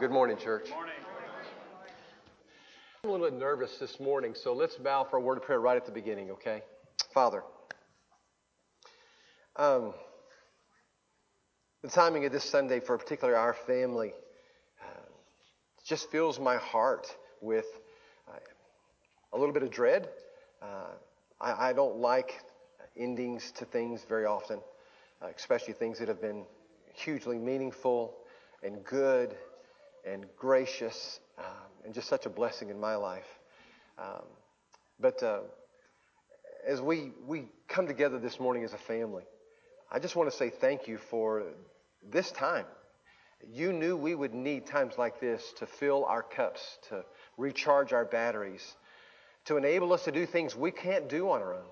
Good 0.00 0.10
morning, 0.10 0.36
church. 0.36 0.64
Good 0.64 0.74
morning. 0.74 0.94
I'm 3.04 3.10
a 3.10 3.12
little 3.12 3.30
bit 3.30 3.38
nervous 3.38 3.78
this 3.78 4.00
morning, 4.00 4.34
so 4.34 4.52
let's 4.52 4.74
bow 4.74 5.04
for 5.04 5.18
a 5.18 5.20
word 5.20 5.38
of 5.38 5.44
prayer 5.44 5.60
right 5.60 5.76
at 5.76 5.86
the 5.86 5.92
beginning, 5.92 6.32
okay? 6.32 6.62
Father, 7.12 7.44
um, 9.54 9.94
the 11.82 11.88
timing 11.88 12.24
of 12.24 12.32
this 12.32 12.42
Sunday 12.42 12.80
for 12.80 12.98
particularly 12.98 13.38
our 13.38 13.54
family 13.54 14.12
uh, 14.82 15.06
just 15.86 16.10
fills 16.10 16.40
my 16.40 16.56
heart 16.56 17.16
with 17.40 17.66
uh, 18.28 18.32
a 19.32 19.38
little 19.38 19.54
bit 19.54 19.62
of 19.62 19.70
dread. 19.70 20.08
Uh, 20.60 20.90
I, 21.40 21.68
I, 21.68 21.72
don't 21.72 21.98
like 21.98 22.42
endings 22.96 23.52
to 23.52 23.64
things 23.64 24.04
very 24.08 24.24
often, 24.24 24.58
uh, 25.22 25.28
especially 25.36 25.74
things 25.74 26.00
that 26.00 26.08
have 26.08 26.20
been 26.20 26.46
hugely 26.94 27.38
meaningful 27.38 28.16
and 28.64 28.82
good 28.82 29.36
and 30.06 30.26
gracious 30.36 31.20
um, 31.38 31.44
and 31.84 31.94
just 31.94 32.08
such 32.08 32.26
a 32.26 32.30
blessing 32.30 32.70
in 32.70 32.80
my 32.80 32.96
life. 32.96 33.26
Um, 33.98 34.24
but 35.00 35.22
uh, 35.22 35.40
as 36.66 36.80
we, 36.80 37.12
we 37.26 37.46
come 37.68 37.86
together 37.86 38.18
this 38.18 38.40
morning 38.40 38.64
as 38.64 38.72
a 38.72 38.78
family, 38.78 39.24
I 39.90 39.98
just 39.98 40.16
want 40.16 40.30
to 40.30 40.36
say 40.36 40.50
thank 40.50 40.88
you 40.88 40.98
for 40.98 41.44
this 42.10 42.30
time. 42.32 42.66
You 43.52 43.72
knew 43.72 43.96
we 43.96 44.14
would 44.14 44.34
need 44.34 44.66
times 44.66 44.94
like 44.96 45.20
this 45.20 45.52
to 45.58 45.66
fill 45.66 46.04
our 46.06 46.22
cups, 46.22 46.78
to 46.88 47.04
recharge 47.36 47.92
our 47.92 48.04
batteries, 48.04 48.76
to 49.46 49.56
enable 49.56 49.92
us 49.92 50.04
to 50.04 50.12
do 50.12 50.24
things 50.24 50.56
we 50.56 50.70
can't 50.70 51.08
do 51.08 51.30
on 51.30 51.42
our 51.42 51.54
own. 51.54 51.66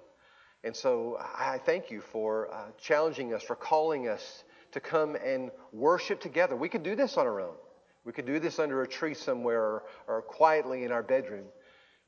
And 0.65 0.77
so 0.77 1.19
I 1.21 1.59
thank 1.65 1.91
you 1.91 2.03
for 2.13 2.53
uh, 2.53 2.67
challenging 2.81 3.35
us, 3.35 3.43
for 3.43 3.57
calling 3.57 4.09
us 4.09 4.45
to 4.73 4.81
come 4.81 5.17
and 5.17 5.51
worship 5.73 6.21
together. 6.21 6.55
We 6.55 6.69
could 6.69 6.83
do 6.83 6.95
this 6.95 7.17
on 7.17 7.27
our 7.27 7.41
own. 7.41 7.55
We 8.05 8.13
could 8.13 8.27
do 8.27 8.39
this 8.39 8.59
under 8.59 8.83
a 8.83 8.89
tree 8.89 9.15
somewhere 9.15 9.61
or, 9.61 9.83
or 10.09 10.23
quietly 10.23 10.85
in 10.85 10.93
our 10.93 11.03
bedroom. 11.03 11.45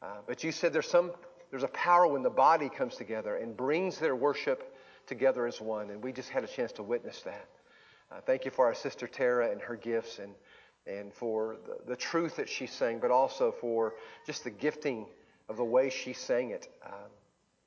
Uh, 0.02 0.06
but 0.27 0.42
you 0.42 0.52
said 0.52 0.72
there's 0.72 0.88
some 0.88 1.12
there's 1.50 1.62
a 1.62 1.69
power 1.69 2.08
when 2.08 2.24
the 2.24 2.30
body 2.30 2.69
comes 2.69 2.96
together 2.96 3.36
and 3.36 3.56
brings 3.56 3.98
their 3.98 4.16
worship 4.16 4.74
together 5.06 5.46
as 5.46 5.60
one. 5.60 5.91
And 5.91 6.02
we 6.02 6.12
just 6.12 6.28
had 6.28 6.42
a 6.42 6.48
chance 6.48 6.72
to 6.72 6.82
witness 6.82 7.22
that. 7.22 7.48
Uh, 8.10 8.20
thank 8.27 8.44
you 8.44 8.50
for 8.50 8.66
our 8.66 8.74
sister 8.74 9.06
Tara 9.06 9.50
and 9.50 9.60
her 9.60 9.77
gifts 9.77 10.19
and 10.19 10.32
and 10.86 11.14
for 11.14 11.56
the, 11.64 11.92
the, 11.92 11.97
truth 11.97 12.36
that 12.36 12.47
she 12.47 12.66
sang, 12.66 12.98
but 12.98 13.10
also 13.10 13.54
for 13.58 13.94
just 14.26 14.44
the 14.44 14.50
gifting 14.50 15.06
of 15.48 15.56
the 15.56 15.64
way 15.64 15.88
she 15.88 16.12
sang 16.12 16.50
it. 16.50 16.69
Um, 16.84 17.08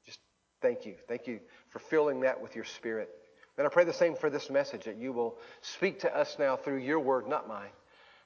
just 0.06 0.20
thank 0.62 0.86
you. 0.86 0.94
Thank 1.08 1.26
you 1.26 1.40
for 1.70 1.80
filling 1.80 2.20
that 2.20 2.40
with 2.40 2.56
your 2.56 2.64
spirit. 2.64 3.10
And 3.58 3.66
I 3.66 3.72
pray 3.72 3.86
the 3.86 3.94
same 3.94 4.16
for 4.16 4.30
this 4.30 4.52
message 4.52 4.84
that 4.84 4.98
you 4.98 5.14
will 5.14 5.40
speak 5.62 6.00
to 6.02 6.16
us 6.16 6.36
now 6.38 6.56
through 6.56 6.78
your 6.78 7.00
word, 7.00 7.28
not 7.28 7.48
mine 7.48 7.72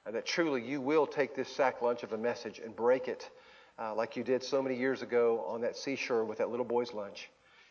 and 0.06 0.14
that 0.14 0.26
truly 0.26 0.62
you 0.62 0.80
will 0.80 1.06
take 1.06 1.34
this 1.34 1.48
sack 1.48 1.82
lunch 1.82 2.02
of 2.02 2.12
a 2.12 2.18
message 2.18 2.60
and 2.64 2.74
break 2.74 3.08
it 3.08 3.30
uh, 3.78 3.94
like 3.94 4.16
you 4.16 4.24
did 4.24 4.42
so 4.42 4.62
many 4.62 4.76
years 4.76 5.02
ago 5.02 5.44
on 5.48 5.60
that 5.62 5.76
seashore 5.76 6.24
with 6.24 6.38
that 6.38 6.50
little 6.50 6.64
boy's 6.64 6.92
lunch, 6.92 7.30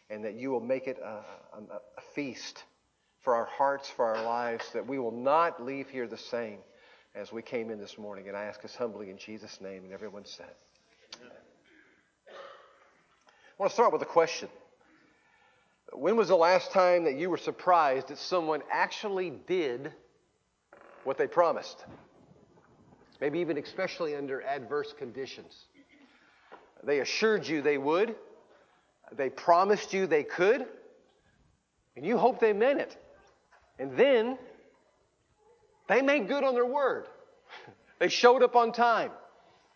and 0.10 0.24
that 0.26 0.34
you 0.36 0.50
will 0.50 0.60
make 0.60 0.88
it 0.88 0.98
a, 1.00 1.24
a, 1.58 1.62
a 1.98 2.02
feast 2.16 2.64
for 3.22 3.36
our 3.36 3.46
hearts, 3.46 3.90
for 3.90 4.06
our 4.06 4.24
lives, 4.24 4.66
that 4.74 4.86
we 4.86 4.98
will 4.98 5.12
not 5.12 5.64
leave 5.64 5.90
here 5.90 6.08
the 6.08 6.18
same 6.18 6.58
as 7.14 7.32
we 7.32 7.42
came 7.42 7.70
in 7.70 7.80
this 7.80 7.98
morning. 7.98 8.28
And 8.28 8.36
I 8.36 8.46
ask 8.46 8.66
us 8.66 8.76
humbly 8.76 9.10
in 9.10 9.18
Jesus' 9.18 9.62
name, 9.62 9.84
and 9.84 9.94
everyone 9.94 10.26
said. 10.26 10.54
I 12.32 13.64
want 13.64 13.70
to 13.70 13.74
start 13.76 13.94
with 13.94 14.02
a 14.02 14.06
question. 14.06 14.50
When 15.94 16.16
was 16.16 16.30
the 16.30 16.36
last 16.36 16.72
time 16.72 17.04
that 17.04 17.16
you 17.16 17.30
were 17.30 17.38
surprised 17.38 18.08
that 18.08 18.18
someone 18.18 18.64
actually 18.72 19.30
did 19.30 19.94
what 21.04 21.18
they 21.18 21.28
promised? 21.28 21.84
Maybe 23.22 23.40
even 23.40 23.58
especially 23.58 24.16
under 24.16 24.42
adverse 24.42 24.94
conditions. 24.98 25.66
They 26.84 27.00
assured 27.00 27.48
you 27.48 27.62
they 27.62 27.78
would, 27.78 28.16
they 29.16 29.30
promised 29.30 29.94
you 29.94 30.08
they 30.08 30.24
could, 30.24 30.66
and 31.96 32.06
you 32.06 32.18
hoped 32.18 32.42
they 32.42 32.54
meant 32.54 32.82
it. 32.82 32.98
And 33.78 33.96
then 33.96 34.38
they 35.88 36.02
made 36.02 36.28
good 36.28 36.44
on 36.44 36.56
their 36.56 36.66
word. 36.66 37.06
they 38.00 38.08
showed 38.08 38.42
up 38.42 38.56
on 38.56 38.72
time 38.72 39.12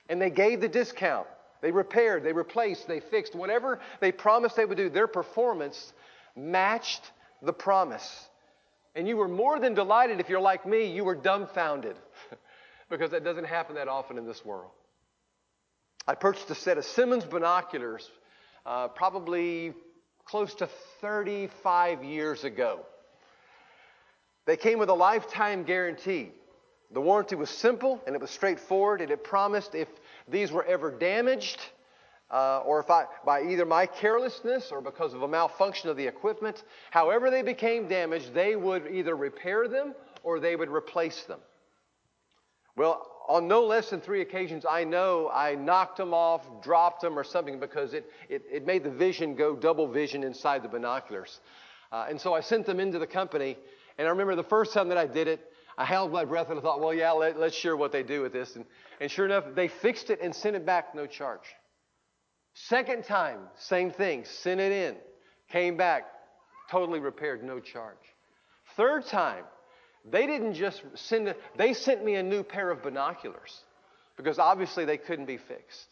and 0.10 0.20
they 0.20 0.30
gave 0.30 0.62
the 0.62 0.68
discount. 0.68 1.28
They 1.62 1.72
repaired, 1.72 2.24
they 2.24 2.34
replaced, 2.34 2.88
they 2.88 3.00
fixed. 3.00 3.36
Whatever 3.36 3.80
they 4.00 4.12
promised 4.12 4.56
they 4.56 4.66
would 4.66 4.78
do, 4.78 4.90
their 4.90 5.08
performance 5.08 5.94
matched 6.36 7.12
the 7.42 7.54
promise. 7.54 8.28
And 8.96 9.08
you 9.08 9.18
were 9.18 9.28
more 9.28 9.60
than 9.60 9.74
delighted 9.74 10.20
if 10.20 10.30
you're 10.30 10.40
like 10.40 10.66
me, 10.66 10.86
you 10.92 11.04
were 11.04 11.16
dumbfounded 11.16 11.96
because 12.90 13.12
that 13.12 13.24
doesn't 13.24 13.46
happen 13.46 13.76
that 13.76 13.88
often 13.88 14.18
in 14.18 14.26
this 14.26 14.44
world. 14.46 14.72
I 16.08 16.16
purchased 16.16 16.50
a 16.52 16.56
set 16.56 16.78
of 16.78 16.86
Simmons 16.86 17.26
binoculars 17.26 18.10
uh, 18.66 18.90
probably 18.90 19.74
close 20.26 20.54
to 20.56 20.70
35 21.02 22.04
years 22.04 22.44
ago. 22.44 22.82
They 24.46 24.58
came 24.58 24.78
with 24.78 24.90
a 24.90 24.94
lifetime 24.94 25.64
guarantee. 25.64 26.32
The 26.92 27.02
warranty 27.02 27.36
was 27.36 27.50
simple 27.50 28.02
and 28.06 28.16
it 28.16 28.22
was 28.22 28.30
straightforward, 28.30 29.02
and 29.02 29.10
it 29.10 29.24
promised 29.24 29.74
if 29.74 29.88
these 30.28 30.52
were 30.52 30.64
ever 30.66 30.92
damaged, 30.92 31.60
uh, 32.30 32.60
or 32.60 32.80
if 32.80 32.90
I, 32.90 33.06
by 33.26 33.44
either 33.44 33.66
my 33.66 33.88
carelessness 33.88 34.72
or 34.72 34.82
because 34.82 35.14
of 35.14 35.24
a 35.24 35.28
malfunction 35.28 35.90
of 35.90 35.98
the 35.98 36.06
equipment, 36.06 36.64
however 36.92 37.32
they 37.32 37.42
became 37.42 37.88
damaged, 37.88 38.34
they 38.34 38.56
would 38.56 38.88
either 38.92 39.16
repair 39.16 39.68
them 39.68 39.96
or 40.24 40.40
they 40.40 40.56
would 40.56 40.70
replace 40.70 41.24
them. 41.24 41.40
Well, 42.76 43.12
on 43.28 43.48
no 43.48 43.66
less 43.66 43.90
than 43.90 44.02
three 44.02 44.22
occasions, 44.22 44.66
I 44.70 44.84
know 44.84 45.30
I 45.34 45.56
knocked 45.56 45.98
them 45.98 46.14
off, 46.14 46.62
dropped 46.62 47.02
them, 47.02 47.18
or 47.18 47.24
something 47.24 47.60
because 47.60 47.94
it, 47.94 48.12
it, 48.30 48.44
it 48.52 48.66
made 48.66 48.84
the 48.84 48.92
vision 48.92 49.36
go 49.36 49.56
double 49.56 49.88
vision 49.88 50.24
inside 50.24 50.62
the 50.62 50.70
binoculars. 50.70 51.40
Uh, 51.92 52.06
and 52.10 52.20
so 52.20 52.34
I 52.34 52.42
sent 52.42 52.66
them 52.66 52.80
into 52.80 53.00
the 53.00 53.08
company. 53.08 53.58
And 53.98 54.08
I 54.08 54.12
remember 54.12 54.36
the 54.36 54.44
first 54.44 54.74
time 54.74 54.90
that 54.90 54.98
I 54.98 55.08
did 55.08 55.28
it, 55.28 55.40
I 55.78 55.86
held 55.86 56.12
my 56.12 56.26
breath 56.26 56.50
and 56.50 56.60
I 56.60 56.62
thought, 56.62 56.80
well, 56.80 56.94
yeah, 56.94 57.12
let, 57.12 57.38
us 57.38 57.54
share 57.54 57.76
what 57.76 57.92
they 57.92 58.04
do 58.04 58.22
with 58.22 58.34
this. 58.34 58.56
And, 58.56 58.66
and 59.00 59.10
sure 59.10 59.26
enough, 59.26 59.46
they 59.56 59.68
fixed 59.68 60.10
it 60.10 60.20
and 60.22 60.34
sent 60.34 60.56
it 60.56 60.66
back, 60.66 60.94
no 60.96 61.06
charge. 61.06 61.56
Second 62.54 63.04
time, 63.04 63.40
same 63.58 63.92
thing, 63.92 64.24
sent 64.24 64.62
it 64.62 64.72
in, 64.72 64.96
came 65.50 65.76
back, 65.76 66.06
totally 66.72 67.00
repaired, 67.00 67.44
no 67.44 67.60
charge. 67.60 67.98
Third 68.78 69.06
time, 69.06 69.44
they 70.10 70.28
didn't 70.28 70.54
just 70.54 70.84
send 70.96 71.28
it, 71.30 71.42
they 71.58 71.74
sent 71.74 72.04
me 72.04 72.16
a 72.16 72.24
new 72.24 72.44
pair 72.44 72.70
of 72.70 72.84
binoculars 72.84 73.62
because 74.18 74.40
obviously 74.40 74.86
they 74.86 74.98
couldn't 74.98 75.26
be 75.26 75.38
fixed. 75.38 75.88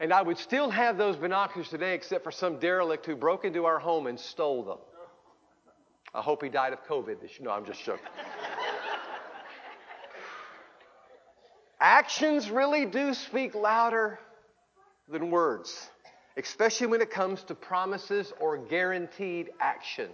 And 0.00 0.12
I 0.12 0.20
would 0.20 0.38
still 0.38 0.68
have 0.70 0.98
those 0.98 1.16
binoculars 1.16 1.68
today 1.68 1.94
except 1.94 2.24
for 2.24 2.30
some 2.30 2.58
derelict 2.58 3.06
who 3.06 3.16
broke 3.16 3.44
into 3.44 3.64
our 3.64 3.78
home 3.78 4.06
and 4.06 4.18
stole 4.18 4.64
them. 4.64 4.78
I 6.14 6.20
hope 6.20 6.42
he 6.42 6.48
died 6.48 6.72
of 6.72 6.84
COVID. 6.84 7.16
No, 7.40 7.50
I'm 7.50 7.64
just 7.64 7.82
joking. 7.84 8.06
Actions 11.80 12.50
really 12.50 12.86
do 12.86 13.14
speak 13.14 13.54
louder 13.54 14.20
than 15.08 15.30
words, 15.30 15.90
especially 16.36 16.86
when 16.86 17.00
it 17.00 17.10
comes 17.10 17.42
to 17.44 17.54
promises 17.54 18.32
or 18.40 18.56
guaranteed 18.56 19.50
action. 19.60 20.10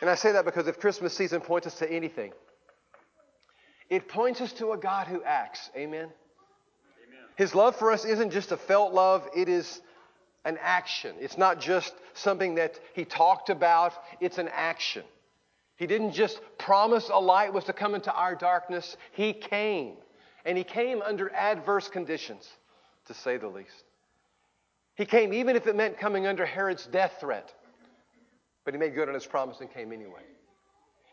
And 0.00 0.08
I 0.08 0.14
say 0.14 0.32
that 0.32 0.44
because 0.44 0.66
if 0.66 0.78
Christmas 0.78 1.14
season 1.14 1.40
points 1.40 1.66
us 1.66 1.74
to 1.76 1.90
anything, 1.90 2.32
it 3.90 4.08
points 4.08 4.40
us 4.40 4.52
to 4.54 4.72
a 4.72 4.78
God 4.78 5.06
who 5.06 5.22
acts. 5.24 5.70
Amen? 5.76 6.04
Amen? 6.04 6.10
His 7.36 7.54
love 7.54 7.76
for 7.76 7.92
us 7.92 8.04
isn't 8.04 8.30
just 8.30 8.52
a 8.52 8.56
felt 8.56 8.94
love, 8.94 9.28
it 9.36 9.48
is 9.48 9.82
an 10.44 10.58
action. 10.62 11.14
It's 11.20 11.36
not 11.36 11.60
just 11.60 11.92
something 12.14 12.54
that 12.54 12.78
he 12.94 13.04
talked 13.04 13.50
about, 13.50 13.92
it's 14.20 14.38
an 14.38 14.48
action. 14.54 15.02
He 15.76 15.86
didn't 15.86 16.12
just 16.12 16.40
promise 16.58 17.10
a 17.12 17.18
light 17.18 17.52
was 17.52 17.64
to 17.64 17.72
come 17.72 17.94
into 17.94 18.12
our 18.12 18.34
darkness, 18.34 18.96
he 19.12 19.32
came. 19.32 19.96
And 20.44 20.56
he 20.56 20.64
came 20.64 21.02
under 21.02 21.30
adverse 21.34 21.88
conditions, 21.88 22.48
to 23.06 23.14
say 23.14 23.36
the 23.36 23.48
least. 23.48 23.84
He 24.94 25.04
came 25.04 25.32
even 25.34 25.56
if 25.56 25.66
it 25.66 25.76
meant 25.76 25.98
coming 25.98 26.26
under 26.26 26.46
Herod's 26.46 26.86
death 26.86 27.16
threat. 27.20 27.52
But 28.70 28.76
he 28.76 28.86
made 28.86 28.94
good 28.94 29.08
on 29.08 29.14
his 29.14 29.26
promise 29.26 29.60
and 29.60 29.68
came 29.68 29.92
anyway. 29.92 30.22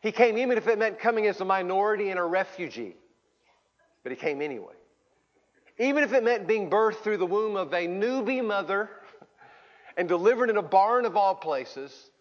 He 0.03 0.11
came 0.11 0.37
even 0.37 0.59
if 0.59 0.67
it 0.67 0.77
meant 0.77 0.99
coming 0.99 1.25
as 1.25 1.41
a 1.41 1.45
minority 1.45 2.11
and 2.11 2.19
a 2.19 2.23
refugee. 2.23 2.95
But 4.03 4.11
he 4.11 4.15
came 4.15 4.43
anyway. 4.43 4.75
Even 5.79 6.03
if 6.03 6.13
it 6.13 6.23
meant 6.23 6.45
being 6.45 6.69
birthed 6.69 6.97
through 6.97 7.17
the 7.17 7.25
womb 7.25 7.55
of 7.55 7.73
a 7.73 7.87
newbie 7.87 8.45
mother 8.45 8.91
and 9.97 10.07
delivered 10.07 10.51
in 10.51 10.57
a 10.57 10.61
barn 10.61 11.03
of 11.05 11.17
all 11.17 11.33
places, 11.33 12.11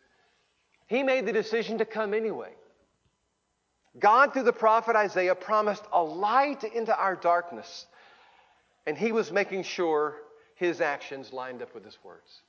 he 0.87 1.03
made 1.03 1.27
the 1.27 1.35
decision 1.35 1.77
to 1.77 1.85
come 1.85 2.15
anyway. 2.15 2.55
God, 3.99 4.33
through 4.33 4.45
the 4.45 4.55
prophet 4.55 4.97
Isaiah, 4.97 5.35
promised 5.35 5.85
a 5.93 6.03
light 6.03 6.65
into 6.65 6.99
our 6.99 7.15
darkness, 7.15 7.85
and 8.87 8.97
he 8.97 9.13
was 9.13 9.31
making 9.31 9.65
sure 9.65 10.15
his 10.55 10.81
actions 10.81 11.31
lined 11.31 11.61
up 11.61 11.75
with 11.75 11.85
his 11.85 11.99
words. 12.03 12.41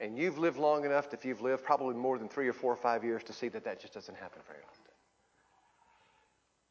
And 0.00 0.16
you've 0.16 0.38
lived 0.38 0.58
long 0.58 0.84
enough, 0.84 1.12
if 1.12 1.24
you've 1.24 1.40
lived 1.40 1.64
probably 1.64 1.94
more 1.94 2.18
than 2.18 2.28
three 2.28 2.48
or 2.48 2.52
four 2.52 2.72
or 2.72 2.76
five 2.76 3.02
years, 3.02 3.24
to 3.24 3.32
see 3.32 3.48
that 3.48 3.64
that 3.64 3.80
just 3.80 3.94
doesn't 3.94 4.16
happen 4.16 4.40
very 4.46 4.60
often. 4.62 4.84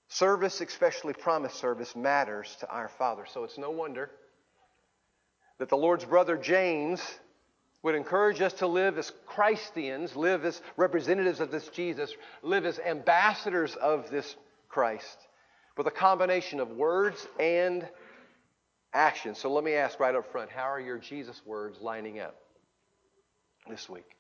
Service, 0.08 0.62
especially 0.62 1.14
promise 1.14 1.54
service, 1.54 1.96
matters 1.96 2.56
to 2.62 2.70
our 2.70 2.88
Father. 2.88 3.26
So 3.32 3.44
it's 3.44 3.58
no 3.58 3.72
wonder 3.72 4.10
that 5.60 5.68
the 5.68 5.76
Lord's 5.76 6.06
brother 6.06 6.38
James 6.38 7.02
would 7.84 7.96
encourage 7.96 8.42
us 8.42 8.54
to 8.54 8.68
live 8.68 8.98
as 8.98 9.12
Christians, 9.26 10.16
live 10.16 10.46
as 10.46 10.62
representatives 10.78 11.42
of 11.42 11.52
this 11.52 11.68
Jesus, 11.68 12.14
live 12.42 12.66
as 12.66 12.80
ambassadors 12.80 13.76
of 13.76 14.10
this 14.10 14.36
Christ, 14.70 15.18
with 15.76 15.88
a 15.88 15.92
combination 15.92 16.62
of 16.62 16.72
words 16.72 17.28
and 17.40 17.88
action. 18.94 19.36
So 19.36 19.52
let 19.52 19.66
me 19.66 19.74
ask 19.74 20.00
right 20.00 20.16
up 20.16 20.32
front 20.32 20.50
how 20.50 20.64
are 20.64 20.80
your 20.80 20.98
Jesus 20.98 21.42
words 21.46 21.80
lining 21.82 22.20
up 22.20 22.36
this 23.70 23.90
week 23.90 24.16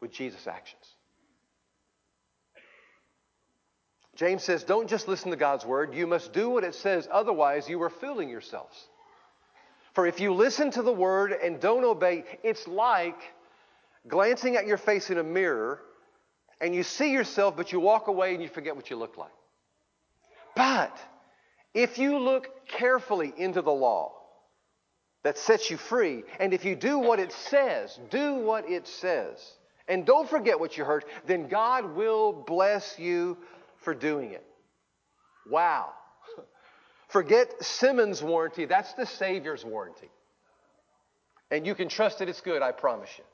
with 0.00 0.12
Jesus' 0.12 0.46
actions? 0.46 0.84
James 4.16 4.42
says, 4.42 4.64
don't 4.64 4.88
just 4.88 5.08
listen 5.08 5.30
to 5.30 5.36
God's 5.36 5.64
word, 5.64 5.94
you 5.94 6.06
must 6.06 6.32
do 6.32 6.50
what 6.50 6.64
it 6.64 6.74
says, 6.74 7.08
otherwise, 7.10 7.68
you 7.68 7.82
are 7.82 7.90
fooling 7.90 8.28
yourselves. 8.28 8.76
For 9.94 10.06
if 10.06 10.20
you 10.20 10.34
listen 10.34 10.70
to 10.72 10.82
the 10.82 10.92
word 10.92 11.32
and 11.32 11.60
don't 11.60 11.84
obey, 11.84 12.24
it's 12.42 12.68
like 12.68 13.18
glancing 14.06 14.56
at 14.56 14.66
your 14.66 14.76
face 14.76 15.10
in 15.10 15.18
a 15.18 15.22
mirror 15.22 15.80
and 16.60 16.74
you 16.74 16.82
see 16.82 17.12
yourself, 17.12 17.56
but 17.56 17.72
you 17.72 17.80
walk 17.80 18.08
away 18.08 18.34
and 18.34 18.42
you 18.42 18.48
forget 18.48 18.76
what 18.76 18.90
you 18.90 18.96
look 18.96 19.16
like. 19.16 19.30
But 20.54 20.96
if 21.72 21.98
you 21.98 22.18
look 22.18 22.68
carefully 22.68 23.32
into 23.36 23.62
the 23.62 23.72
law 23.72 24.19
that 25.22 25.38
sets 25.38 25.70
you 25.70 25.76
free, 25.76 26.24
and 26.38 26.54
if 26.54 26.64
you 26.64 26.74
do 26.74 26.98
what 26.98 27.18
it 27.18 27.32
says, 27.32 27.98
do 28.10 28.34
what 28.36 28.68
it 28.68 28.86
says, 28.86 29.38
and 29.88 30.06
don't 30.06 30.28
forget 30.28 30.58
what 30.58 30.78
you 30.78 30.84
heard, 30.84 31.04
then 31.26 31.48
God 31.48 31.96
will 31.96 32.32
bless 32.32 32.98
you 32.98 33.36
for 33.82 33.94
doing 33.94 34.32
it. 34.32 34.44
Wow. 35.48 35.90
Forget 37.08 37.62
Simmons' 37.62 38.22
warranty. 38.22 38.66
That's 38.66 38.92
the 38.94 39.04
Savior's 39.04 39.64
warranty. 39.64 40.08
And 41.50 41.66
you 41.66 41.74
can 41.74 41.88
trust 41.88 42.20
that 42.20 42.28
it's 42.28 42.40
good, 42.40 42.62
I 42.62 42.70
promise 42.70 43.10
you. 43.18 43.24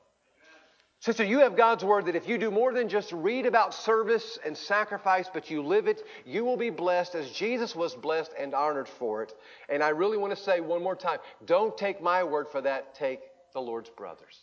Sister, 0.99 1.23
you 1.23 1.39
have 1.39 1.55
God's 1.55 1.83
word 1.83 2.07
that 2.07 2.15
if 2.15 2.27
you 2.27 2.37
do 2.37 2.49
more 2.49 2.73
than 2.73 2.89
just 2.89 3.11
read 3.11 3.45
about 3.45 3.73
service 3.73 4.39
and 4.43 4.57
sacrifice, 4.57 5.29
but 5.31 5.51
you 5.51 5.61
live 5.61 5.87
it, 5.87 6.01
you 6.25 6.43
will 6.43 6.57
be 6.57 6.71
blessed 6.71 7.13
as 7.13 7.29
Jesus 7.29 7.75
was 7.75 7.93
blessed 7.93 8.31
and 8.37 8.53
honored 8.55 8.89
for 8.89 9.21
it. 9.21 9.33
And 9.69 9.83
I 9.83 9.89
really 9.89 10.17
want 10.17 10.35
to 10.35 10.43
say 10.43 10.59
one 10.59 10.81
more 10.81 10.95
time 10.95 11.19
don't 11.45 11.77
take 11.77 12.01
my 12.01 12.23
word 12.23 12.47
for 12.51 12.61
that, 12.61 12.95
take 12.95 13.19
the 13.53 13.59
Lord's 13.59 13.89
brother's. 13.89 14.39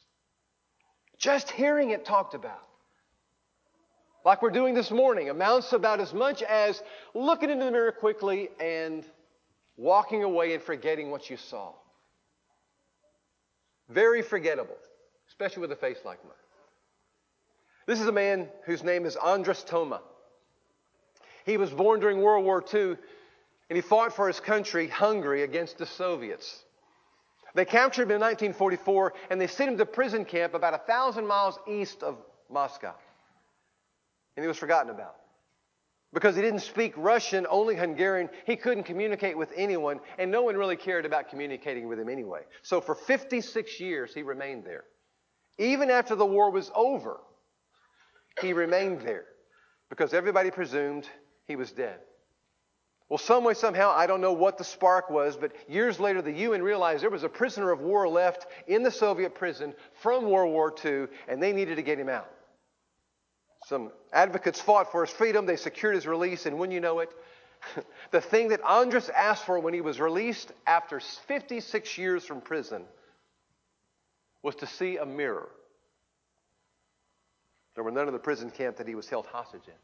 Just 1.19 1.51
hearing 1.51 1.91
it 1.91 2.05
talked 2.05 2.35
about 2.35 2.63
like 4.25 4.41
we're 4.41 4.51
doing 4.51 4.75
this 4.75 4.91
morning, 4.91 5.29
amounts 5.29 5.73
about 5.73 6.01
as 6.01 6.15
much 6.15 6.43
as 6.43 6.83
looking 7.15 7.51
into 7.51 7.65
the 7.65 7.71
mirror 7.71 7.93
quickly 7.93 8.49
and 8.59 9.05
walking 9.77 10.23
away 10.23 10.55
and 10.55 10.63
forgetting 10.63 11.11
what 11.11 11.29
you 11.29 11.37
saw. 11.37 11.73
Very 13.91 14.23
forgettable, 14.23 14.79
especially 15.29 15.61
with 15.61 15.73
a 15.73 15.77
face 15.77 15.99
like 16.05 16.25
mine. 16.25 16.33
This 17.87 18.01
is 18.01 18.07
a 18.07 18.13
man 18.13 18.49
whose 18.65 18.83
name 18.83 19.05
is 19.05 19.17
Andras 19.17 19.63
Toma. 19.65 20.01
He 21.45 21.57
was 21.57 21.71
born 21.71 22.01
during 22.01 22.21
World 22.21 22.45
War 22.45 22.65
II 22.73 22.97
and 23.71 23.77
he 23.77 23.81
fought 23.81 24.15
for 24.15 24.27
his 24.27 24.41
country, 24.41 24.89
Hungary, 24.89 25.43
against 25.43 25.79
the 25.79 25.87
Soviets. 25.87 26.65
They 27.55 27.65
captured 27.65 28.05
him 28.05 28.13
in 28.13 28.21
1944 28.21 29.13
and 29.31 29.41
they 29.41 29.47
sent 29.47 29.71
him 29.71 29.79
to 29.79 29.87
prison 29.87 30.25
camp 30.25 30.55
about 30.55 30.75
a 30.75 30.79
thousand 30.79 31.27
miles 31.27 31.59
east 31.69 32.03
of 32.03 32.17
Moscow 32.51 32.95
and 34.37 34.45
he 34.45 34.49
was 34.49 34.59
forgotten 34.59 34.91
about. 34.91 35.17
Because 36.13 36.37
he 36.37 36.43
didn't 36.43 36.61
speak 36.61 36.95
Russian, 36.97 37.47
only 37.51 37.75
Hungarian, 37.75 38.31
he 38.47 38.55
couldn't 38.55 38.85
communicate 38.85 39.37
with 39.37 39.51
anyone, 39.57 39.99
and 40.17 40.31
no 40.31 40.45
one 40.45 40.57
really 40.57 40.77
cared 40.77 41.05
about 41.05 41.29
communicating 41.29 41.89
with 41.89 41.99
him 41.99 42.09
anyway. 42.09 42.43
So 42.63 42.81
for 42.81 42.95
56 42.95 43.81
years, 43.81 44.15
he 44.15 44.23
remained 44.23 44.65
there. 44.65 44.85
Even 45.59 45.91
after 45.91 46.15
the 46.15 46.25
war 46.25 46.51
was 46.51 46.71
over, 46.75 47.19
he 48.41 48.53
remained 48.53 49.01
there 49.03 49.25
because 49.91 50.15
everybody 50.15 50.51
presumed 50.51 51.09
he 51.47 51.57
was 51.57 51.71
dead. 51.73 52.01
Well, 53.09 53.19
some 53.19 53.45
way, 53.45 53.55
somehow, 53.55 53.91
I 53.91 54.07
don't 54.07 54.23
know 54.23 54.33
what 54.33 54.57
the 54.57 54.65
spark 54.65 55.11
was, 55.11 55.37
but 55.37 55.53
years 55.69 56.01
later, 56.01 56.23
the 56.23 56.33
UN 56.33 56.63
realized 56.63 57.03
there 57.03 57.11
was 57.11 57.23
a 57.23 57.29
prisoner 57.29 57.71
of 57.71 57.81
war 57.81 58.09
left 58.09 58.47
in 58.67 58.83
the 58.83 58.91
Soviet 58.91 59.35
prison 59.35 59.75
from 60.01 60.31
World 60.31 60.53
War 60.53 60.75
II, 60.85 61.07
and 61.29 61.43
they 61.43 61.53
needed 61.53 61.77
to 61.77 61.83
get 61.83 61.99
him 61.99 62.09
out. 62.09 62.31
Some 63.67 63.93
advocates 64.13 64.61
fought 64.61 64.91
for 64.91 65.05
his 65.05 65.15
freedom. 65.15 65.47
They 65.47 65.57
secured 65.57 65.95
his 65.95 66.07
release. 66.07 66.47
And 66.47 66.59
when 66.59 66.71
you 66.71 66.81
know 66.81 67.01
it, 67.01 67.11
the 68.11 68.21
thing 68.21 68.49
that 68.49 68.63
Andras 68.63 69.09
asked 69.11 69.45
for 69.45 69.59
when 69.59 69.75
he 69.75 69.81
was 69.81 70.01
released 70.01 70.53
after 70.67 71.01
56 71.01 71.99
years 71.99 72.25
from 72.25 72.41
prison 72.41 72.85
was 74.43 74.55
to 74.57 74.67
see 74.67 74.99
a 74.99 75.07
mirror. 75.07 75.49
There 77.75 77.85
were 77.85 77.91
none 77.91 78.07
in 78.07 78.13
the 78.13 78.21
prison 78.21 78.51
camp 78.51 78.77
that 78.77 78.89
he 78.89 78.95
was 78.95 79.09
held 79.09 79.27
hostage 79.27 79.67
in. 79.67 79.75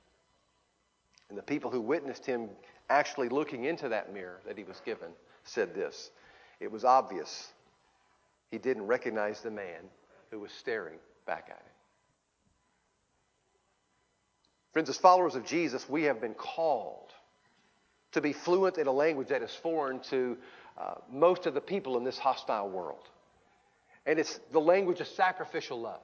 And 1.29 1.39
the 1.39 1.43
people 1.43 1.71
who 1.71 1.81
witnessed 1.81 2.27
him 2.27 2.51
actually 2.89 3.29
looking 3.29 3.65
into 3.65 3.89
that 3.89 4.13
mirror 4.13 4.41
that 4.47 4.59
he 4.59 4.65
was 4.65 4.81
given 4.85 5.11
said 5.45 5.75
this 5.75 6.11
It 6.61 6.71
was 6.71 6.85
obvious 6.85 7.53
he 8.51 8.59
didn't 8.59 8.87
recognize 8.87 9.41
the 9.41 9.51
man 9.51 9.83
who 10.31 10.41
was 10.41 10.53
staring 10.53 10.99
back 11.27 11.47
at 11.49 11.57
him. 11.57 11.73
Friends, 14.73 14.89
as 14.89 14.97
followers 14.97 15.35
of 15.35 15.45
Jesus, 15.45 15.89
we 15.89 16.05
have 16.05 16.21
been 16.21 16.35
called 16.35 17.13
to 18.13 18.21
be 18.21 18.33
fluent 18.33 18.79
in 18.79 18.87
a 18.87 18.93
language 18.93 19.29
that 19.29 19.43
is 19.43 19.55
foreign 19.55 20.01
to 20.01 20.37
uh, 20.79 20.95
most 21.11 21.47
of 21.47 21.55
the 21.55 21.61
people 21.61 21.97
in 21.97 22.05
this 22.05 22.19
hostile 22.19 22.69
world. 22.69 23.09
And 24.07 24.19
it's 24.19 24.39
the 24.53 24.61
language 24.61 25.01
of 25.01 25.07
sacrificial 25.09 25.81
love. 25.81 26.01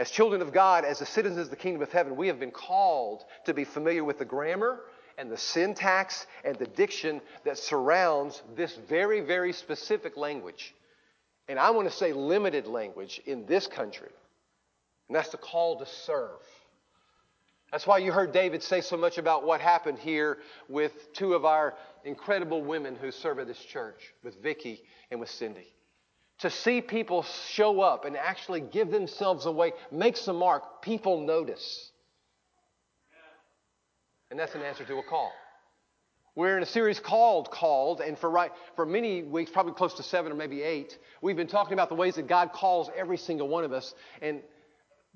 As 0.00 0.10
children 0.10 0.40
of 0.40 0.50
God, 0.50 0.86
as 0.86 1.00
the 1.00 1.04
citizens 1.04 1.40
of 1.44 1.50
the 1.50 1.56
kingdom 1.56 1.82
of 1.82 1.92
heaven, 1.92 2.16
we 2.16 2.28
have 2.28 2.40
been 2.40 2.50
called 2.50 3.22
to 3.44 3.52
be 3.52 3.64
familiar 3.64 4.02
with 4.02 4.18
the 4.18 4.24
grammar 4.24 4.80
and 5.18 5.30
the 5.30 5.36
syntax 5.36 6.26
and 6.42 6.56
the 6.56 6.66
diction 6.66 7.20
that 7.44 7.58
surrounds 7.58 8.42
this 8.56 8.74
very, 8.88 9.20
very 9.20 9.52
specific 9.52 10.16
language. 10.16 10.74
And 11.48 11.58
I 11.58 11.68
want 11.72 11.86
to 11.86 11.94
say 11.94 12.14
limited 12.14 12.66
language 12.66 13.20
in 13.26 13.44
this 13.44 13.66
country. 13.66 14.08
And 15.08 15.16
that's 15.16 15.28
the 15.28 15.36
call 15.36 15.78
to 15.80 15.86
serve. 15.86 16.40
That's 17.70 17.86
why 17.86 17.98
you 17.98 18.10
heard 18.10 18.32
David 18.32 18.62
say 18.62 18.80
so 18.80 18.96
much 18.96 19.18
about 19.18 19.44
what 19.44 19.60
happened 19.60 19.98
here 19.98 20.38
with 20.70 21.12
two 21.12 21.34
of 21.34 21.44
our 21.44 21.74
incredible 22.04 22.62
women 22.62 22.96
who 22.96 23.10
serve 23.12 23.38
at 23.38 23.48
this 23.48 23.62
church, 23.62 24.14
with 24.24 24.42
Vicky 24.42 24.80
and 25.10 25.20
with 25.20 25.28
Cindy. 25.28 25.74
To 26.40 26.50
see 26.50 26.80
people 26.80 27.24
show 27.50 27.80
up 27.80 28.04
and 28.04 28.16
actually 28.16 28.60
give 28.60 28.90
themselves 28.90 29.46
away 29.46 29.72
makes 29.90 30.26
a 30.26 30.32
mark. 30.32 30.82
People 30.82 31.20
notice. 31.20 31.90
And 34.30 34.38
that's 34.38 34.54
an 34.54 34.62
answer 34.62 34.84
to 34.84 34.98
a 34.98 35.02
call. 35.02 35.32
We're 36.36 36.56
in 36.56 36.62
a 36.62 36.66
series 36.66 37.00
called 37.00 37.50
Called, 37.50 38.00
and 38.00 38.16
for, 38.16 38.30
right, 38.30 38.52
for 38.76 38.86
many 38.86 39.22
weeks, 39.22 39.50
probably 39.50 39.72
close 39.72 39.94
to 39.94 40.02
seven 40.02 40.30
or 40.30 40.36
maybe 40.36 40.62
eight, 40.62 40.96
we've 41.20 41.36
been 41.36 41.48
talking 41.48 41.72
about 41.72 41.88
the 41.88 41.96
ways 41.96 42.14
that 42.14 42.28
God 42.28 42.52
calls 42.52 42.88
every 42.96 43.18
single 43.18 43.48
one 43.48 43.64
of 43.64 43.72
us. 43.72 43.92
And 44.22 44.40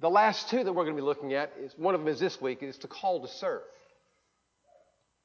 the 0.00 0.10
last 0.10 0.50
two 0.50 0.64
that 0.64 0.72
we're 0.72 0.84
going 0.84 0.96
to 0.96 1.00
be 1.00 1.06
looking 1.06 1.32
at 1.32 1.52
is 1.58 1.72
one 1.78 1.94
of 1.94 2.00
them 2.00 2.08
is 2.08 2.18
this 2.18 2.40
week. 2.40 2.62
is 2.62 2.76
to 2.78 2.88
call 2.88 3.20
to 3.20 3.28
serve. 3.28 3.62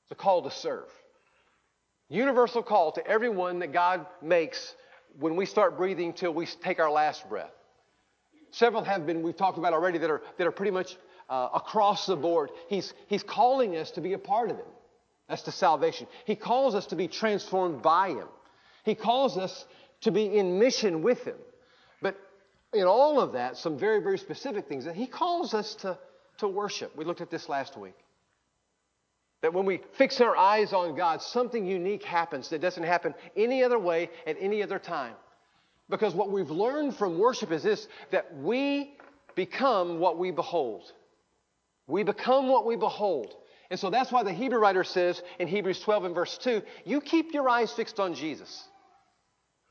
It's 0.04 0.12
a 0.12 0.16
call 0.16 0.44
to 0.44 0.52
serve. 0.52 0.88
Universal 2.08 2.64
call 2.64 2.92
to 2.94 3.06
everyone 3.06 3.60
that 3.60 3.74
God 3.74 4.06
makes 4.22 4.76
when 5.20 5.36
we 5.36 5.46
start 5.46 5.78
breathing 5.78 6.14
till 6.14 6.34
we 6.34 6.46
take 6.46 6.80
our 6.80 6.92
last 6.92 7.28
breath. 7.30 7.52
Several 8.52 8.84
have 8.84 9.06
been, 9.06 9.22
we've 9.22 9.38
talked 9.38 9.58
about 9.58 9.74
already, 9.74 9.98
that 10.00 10.10
are, 10.10 10.22
that 10.38 10.48
are 10.48 10.52
pretty 10.52 10.72
much 10.72 10.98
uh, 11.30 11.50
across 11.54 12.06
the 12.06 12.16
board. 12.16 12.50
He's, 12.68 12.94
he's 13.08 13.24
calling 13.24 13.76
us 13.76 13.92
to 13.92 14.02
be 14.02 14.14
a 14.14 14.18
part 14.18 14.50
of 14.50 14.58
Him. 14.58 14.66
That's 15.28 15.44
the 15.44 15.52
salvation. 15.52 16.08
He 16.26 16.36
calls 16.36 16.74
us 16.74 16.88
to 16.88 16.96
be 16.96 17.08
transformed 17.08 17.82
by 17.82 18.10
Him. 18.10 18.28
He 18.84 18.96
calls 18.96 19.38
us 19.38 19.66
to 20.02 20.12
be 20.12 20.26
in 20.26 20.58
mission 20.60 21.04
with 21.04 21.24
Him 21.24 21.38
But 22.02 22.18
in 22.74 22.86
all 22.86 23.20
of 23.20 23.34
that, 23.34 23.58
some 23.58 23.78
very, 23.78 24.02
very 24.02 24.18
specific 24.18 24.68
things 24.68 24.86
that 24.86 24.96
he 24.96 25.08
calls 25.08 25.54
us 25.54 25.76
to, 25.76 25.98
to 26.38 26.48
worship. 26.48 26.96
We 26.96 27.06
looked 27.06 27.22
at 27.22 27.30
this 27.30 27.50
last 27.50 27.78
week. 27.78 27.96
That 29.42 29.54
when 29.54 29.66
we 29.66 29.82
fix 29.98 30.20
our 30.20 30.36
eyes 30.36 30.74
on 30.74 30.96
God, 30.96 31.22
something 31.22 31.66
unique 31.66 32.04
happens 32.04 32.50
that 32.50 32.62
doesn't 32.62 32.84
happen 32.84 33.14
any 33.36 33.64
other 33.64 33.80
way 33.80 34.10
at 34.28 34.38
any 34.40 34.62
other 34.62 34.80
time. 34.80 35.14
Because 35.90 36.14
what 36.14 36.32
we've 36.32 36.52
learned 36.52 36.96
from 36.96 37.18
worship 37.18 37.52
is 37.52 37.64
this 37.64 37.88
that 38.12 38.36
we 38.38 38.96
become 39.36 40.00
what 40.00 40.18
we 40.18 40.32
behold. 40.32 40.84
We 41.88 42.04
become 42.04 42.48
what 42.48 42.66
we 42.66 42.76
behold. 42.76 43.34
And 43.72 43.80
so 43.80 43.90
that's 43.90 44.12
why 44.12 44.24
the 44.24 44.34
Hebrew 44.34 44.60
writer 44.60 44.84
says 44.84 45.22
in 45.40 45.48
Hebrews 45.48 45.80
12 45.80 46.06
and 46.06 46.16
verse 46.16 46.38
2 46.40 46.62
you 46.86 47.02
keep 47.02 47.34
your 47.34 47.48
eyes 47.50 47.72
fixed 47.72 48.00
on 48.00 48.16
Jesus 48.16 48.68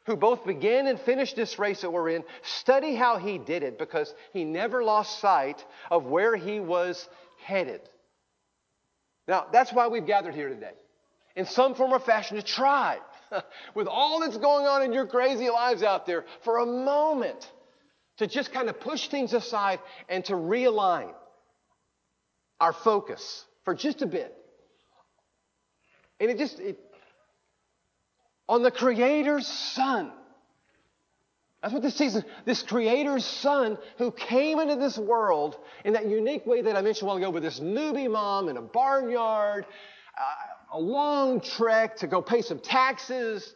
who 0.09 0.17
both 0.17 0.47
began 0.47 0.87
and 0.87 0.99
finished 0.99 1.37
this 1.37 1.59
race 1.59 1.83
that 1.83 1.93
we're 1.93 2.09
in, 2.09 2.25
study 2.43 2.95
how 2.95 3.19
he 3.19 3.37
did 3.37 3.63
it 3.63 3.79
because 3.79 4.15
he 4.33 4.43
never 4.43 4.83
lost 4.83 5.21
sight 5.21 5.63
of 5.91 6.07
where 6.07 6.35
he 6.35 6.61
was 6.61 7.07
headed. 7.45 7.83
Now, 9.28 9.47
that's 9.52 9.73
why 9.73 9.88
we've 9.88 10.06
gathered 10.06 10.35
here 10.35 10.49
today. 10.49 10.73
In 11.37 11.44
some 11.44 11.75
form 11.75 11.92
or 11.92 12.00
fashion, 12.00 12.37
to 12.37 12.42
try, 12.42 12.99
with 13.75 13.87
all 13.87 14.20
that's 14.20 14.38
going 14.38 14.66
on 14.66 14.82
in 14.82 14.92
your 14.92 15.06
crazy 15.06 15.50
lives 15.50 15.82
out 15.82 16.06
there, 16.06 16.25
for 16.42 16.58
a 16.58 16.66
moment, 16.66 17.49
to 18.16 18.26
just 18.26 18.52
kind 18.52 18.68
of 18.68 18.80
push 18.80 19.08
things 19.08 19.35
aside 19.35 19.78
and 20.08 20.25
to 20.25 20.32
realign 20.32 21.12
our 22.58 22.73
focus 22.73 23.44
for 23.64 23.75
just 23.75 24.02
a 24.02 24.06
bit. 24.06 24.35
And 26.18 26.30
it 26.30 26.38
just, 26.38 26.58
it, 26.58 26.80
on 28.49 28.62
the 28.62 28.70
Creator's 28.70 29.47
Son. 29.47 30.11
That's 31.62 31.75
what 31.75 31.83
this 31.83 31.97
season, 31.97 32.25
this 32.45 32.62
Creator's 32.62 33.25
Son 33.25 33.79
who 33.97 34.12
came 34.12 34.61
into 34.61 34.77
this 34.77 34.97
world 34.97 35.57
in 35.85 35.95
that 35.95 36.07
unique 36.07 36.47
way 36.47 36.62
that 36.62 36.77
I 36.77 36.83
mentioned 36.83 37.03
a 37.03 37.07
while 37.07 37.17
ago 37.17 37.31
with 37.31 37.43
this 37.43 37.59
newbie 37.59 38.11
mom 38.11 38.49
in 38.49 38.57
a 38.57 38.62
barnyard, 38.62 39.67
uh, 40.17 40.77
a 40.77 40.79
long 40.79 41.41
trek 41.41 41.97
to 41.97 42.07
go 42.07 42.23
pay 42.23 42.43
some 42.43 42.61
taxes, 42.61 43.55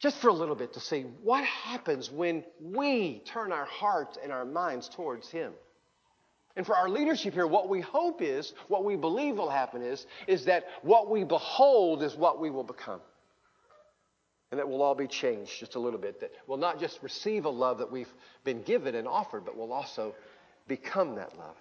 just 0.00 0.18
for 0.18 0.28
a 0.28 0.32
little 0.32 0.54
bit 0.54 0.74
to 0.74 0.80
see 0.80 1.02
what 1.22 1.42
happens 1.44 2.12
when 2.12 2.44
we 2.60 3.22
turn 3.24 3.50
our 3.50 3.64
hearts 3.64 4.16
and 4.22 4.30
our 4.30 4.44
minds 4.44 4.88
towards 4.88 5.28
Him. 5.30 5.52
And 6.56 6.64
for 6.64 6.76
our 6.76 6.88
leadership 6.88 7.34
here, 7.34 7.48
what 7.48 7.68
we 7.68 7.80
hope 7.80 8.22
is, 8.22 8.52
what 8.68 8.84
we 8.84 8.94
believe 8.94 9.36
will 9.36 9.50
happen 9.50 9.82
is, 9.82 10.06
is 10.28 10.44
that 10.44 10.66
what 10.82 11.10
we 11.10 11.24
behold 11.24 12.04
is 12.04 12.14
what 12.14 12.40
we 12.40 12.50
will 12.50 12.62
become. 12.62 13.00
And 14.54 14.60
that 14.60 14.68
we'll 14.68 14.82
all 14.82 14.94
be 14.94 15.08
changed 15.08 15.58
just 15.58 15.74
a 15.74 15.80
little 15.80 15.98
bit. 15.98 16.20
That 16.20 16.30
we'll 16.46 16.58
not 16.58 16.78
just 16.78 17.02
receive 17.02 17.44
a 17.44 17.50
love 17.50 17.78
that 17.78 17.90
we've 17.90 18.14
been 18.44 18.62
given 18.62 18.94
and 18.94 19.08
offered, 19.08 19.44
but 19.44 19.56
we'll 19.56 19.72
also 19.72 20.14
become 20.68 21.16
that 21.16 21.36
love. 21.36 21.56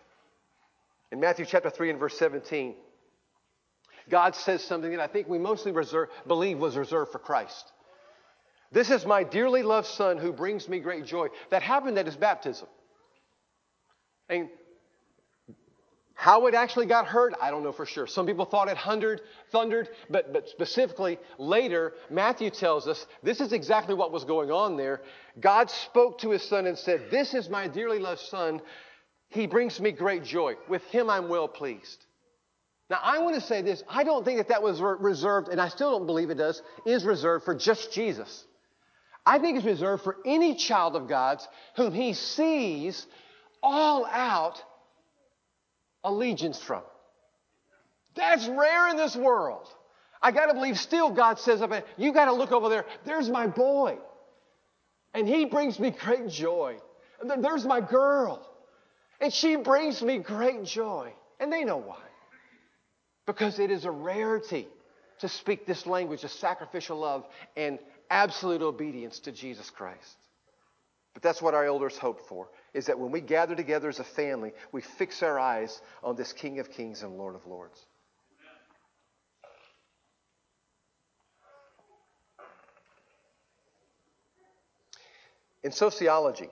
In 1.12 1.19
Matthew 1.19 1.43
chapter 1.43 1.71
3 1.71 1.89
and 1.89 2.00
verse 2.00 2.15
17, 2.19 2.75
God 4.12 4.35
says 4.35 4.63
something 4.63 4.91
that 4.91 5.00
I 5.00 5.07
think 5.07 5.27
we 5.27 5.39
mostly 5.39 5.71
reserve, 5.71 6.09
believe 6.27 6.59
was 6.59 6.77
reserved 6.77 7.12
for 7.12 7.17
Christ. 7.17 7.71
This 8.71 8.91
is 8.91 9.07
my 9.07 9.23
dearly 9.23 9.63
loved 9.63 9.88
Son 9.88 10.19
who 10.19 10.31
brings 10.31 10.69
me 10.69 10.77
great 10.79 11.07
joy. 11.07 11.29
That 11.50 11.63
happened 11.63 11.97
at 11.97 12.05
his 12.05 12.15
baptism. 12.15 12.67
And 14.29 14.50
how 16.15 16.46
it 16.48 16.53
actually 16.53 16.86
got 16.86 17.08
heard, 17.08 17.34
I 17.41 17.50
don't 17.50 17.63
know 17.63 17.72
for 17.72 17.86
sure. 17.86 18.05
Some 18.08 18.25
people 18.25 18.46
thought 18.46 18.67
it 18.67 18.77
thundered, 18.77 19.22
thundered, 19.51 19.89
but, 20.10 20.32
but 20.32 20.48
specifically 20.48 21.17
later, 21.38 21.93
Matthew 22.10 22.50
tells 22.50 22.88
us 22.88 23.05
this 23.24 23.41
is 23.41 23.51
exactly 23.51 23.96
what 23.96 24.12
was 24.12 24.24
going 24.24 24.51
on 24.51 24.77
there. 24.77 25.01
God 25.39 25.70
spoke 25.70 26.20
to 26.20 26.29
his 26.29 26.43
son 26.43 26.67
and 26.67 26.77
said, 26.77 27.10
This 27.10 27.34
is 27.34 27.50
my 27.50 27.67
dearly 27.67 28.00
loved 28.00 28.22
son. 28.22 28.62
He 29.29 29.48
brings 29.48 29.79
me 29.79 29.91
great 29.91 30.24
joy. 30.24 30.55
With 30.70 30.84
him 30.84 31.10
I'm 31.10 31.29
well 31.29 31.48
pleased. 31.48 32.05
Now, 32.89 33.00
I 33.01 33.20
want 33.20 33.36
to 33.36 33.41
say 33.41 33.63
this. 33.63 33.82
I 33.89 34.03
don't 34.03 34.24
think 34.24 34.38
that 34.38 34.50
that 34.50 34.62
was 34.62 34.79
reserved, 34.79 35.48
and 35.48 35.60
I 35.60 35.70
still 35.70 35.98
don't 35.98 36.05
believe 36.05 36.29
it 36.29 36.38
does, 36.38 36.62
is 36.86 37.05
reserved 37.05 37.43
for 37.43 37.55
just 37.55 37.91
Jesus. 37.91 38.46
I 39.25 39.39
think 39.39 39.58
it's 39.58 39.65
reserved 39.65 40.03
for 40.03 40.17
any 40.25 40.53
child 40.55 40.96
of 40.96 41.08
God's 41.08 41.48
whom 41.75 41.93
he 41.93 42.13
sees 42.13 43.08
all 43.63 44.05
out 44.05 44.62
allegiance 46.03 46.62
from. 46.62 46.83
That's 48.15 48.48
rare 48.48 48.89
in 48.89 48.98
this 48.98 49.15
world. 49.15 49.67
I 50.22 50.31
got 50.31 50.45
to 50.45 50.53
believe 50.53 50.79
still 50.79 51.12
God 51.12 51.39
says, 51.39 51.62
you 51.98 52.13
got 52.13 52.25
to 52.25 52.33
look 52.33 52.51
over 52.51 52.69
there. 52.69 52.86
There's 53.05 53.29
my 53.29 53.48
boy. 53.48 53.98
And 55.13 55.27
he 55.27 55.45
brings 55.45 55.79
me 55.79 55.91
great 55.91 56.29
joy. 56.29 56.77
And 57.22 57.43
there's 57.43 57.65
my 57.65 57.81
girl. 57.81 58.48
And 59.19 59.33
she 59.33 59.55
brings 59.55 60.01
me 60.01 60.19
great 60.19 60.63
joy. 60.63 61.13
And 61.39 61.51
they 61.51 61.63
know 61.63 61.77
why. 61.77 61.98
Because 63.25 63.60
it 63.60 63.72
is 63.72 63.86
a 63.86 63.91
rarity 63.91 64.67
to 65.19 65.29
speak 65.29 65.65
this 65.65 65.86
language 65.86 66.24
of 66.24 66.31
sacrificial 66.31 66.98
love 66.98 67.25
and 67.55 67.79
absolute 68.10 68.62
obedience 68.62 69.19
to 69.19 69.31
Jesus 69.31 69.69
Christ. 69.69 70.17
But 71.13 71.24
that's 71.24 71.41
what 71.41 71.53
our 71.53 71.65
elders 71.65 71.98
hope 71.98 72.27
for 72.27 72.48
is 72.73 72.87
that 72.87 72.99
when 72.99 73.11
we 73.11 73.21
gather 73.21 73.55
together 73.55 73.89
as 73.89 73.99
a 73.99 74.03
family, 74.03 74.51
we 74.71 74.81
fix 74.81 75.21
our 75.21 75.39
eyes 75.39 75.81
on 76.03 76.15
this 76.15 76.33
King 76.33 76.59
of 76.59 76.71
Kings 76.71 77.03
and 77.03 77.17
Lord 77.17 77.35
of 77.35 77.45
Lords. 77.45 77.85
In 85.63 85.71
sociology, 85.71 86.49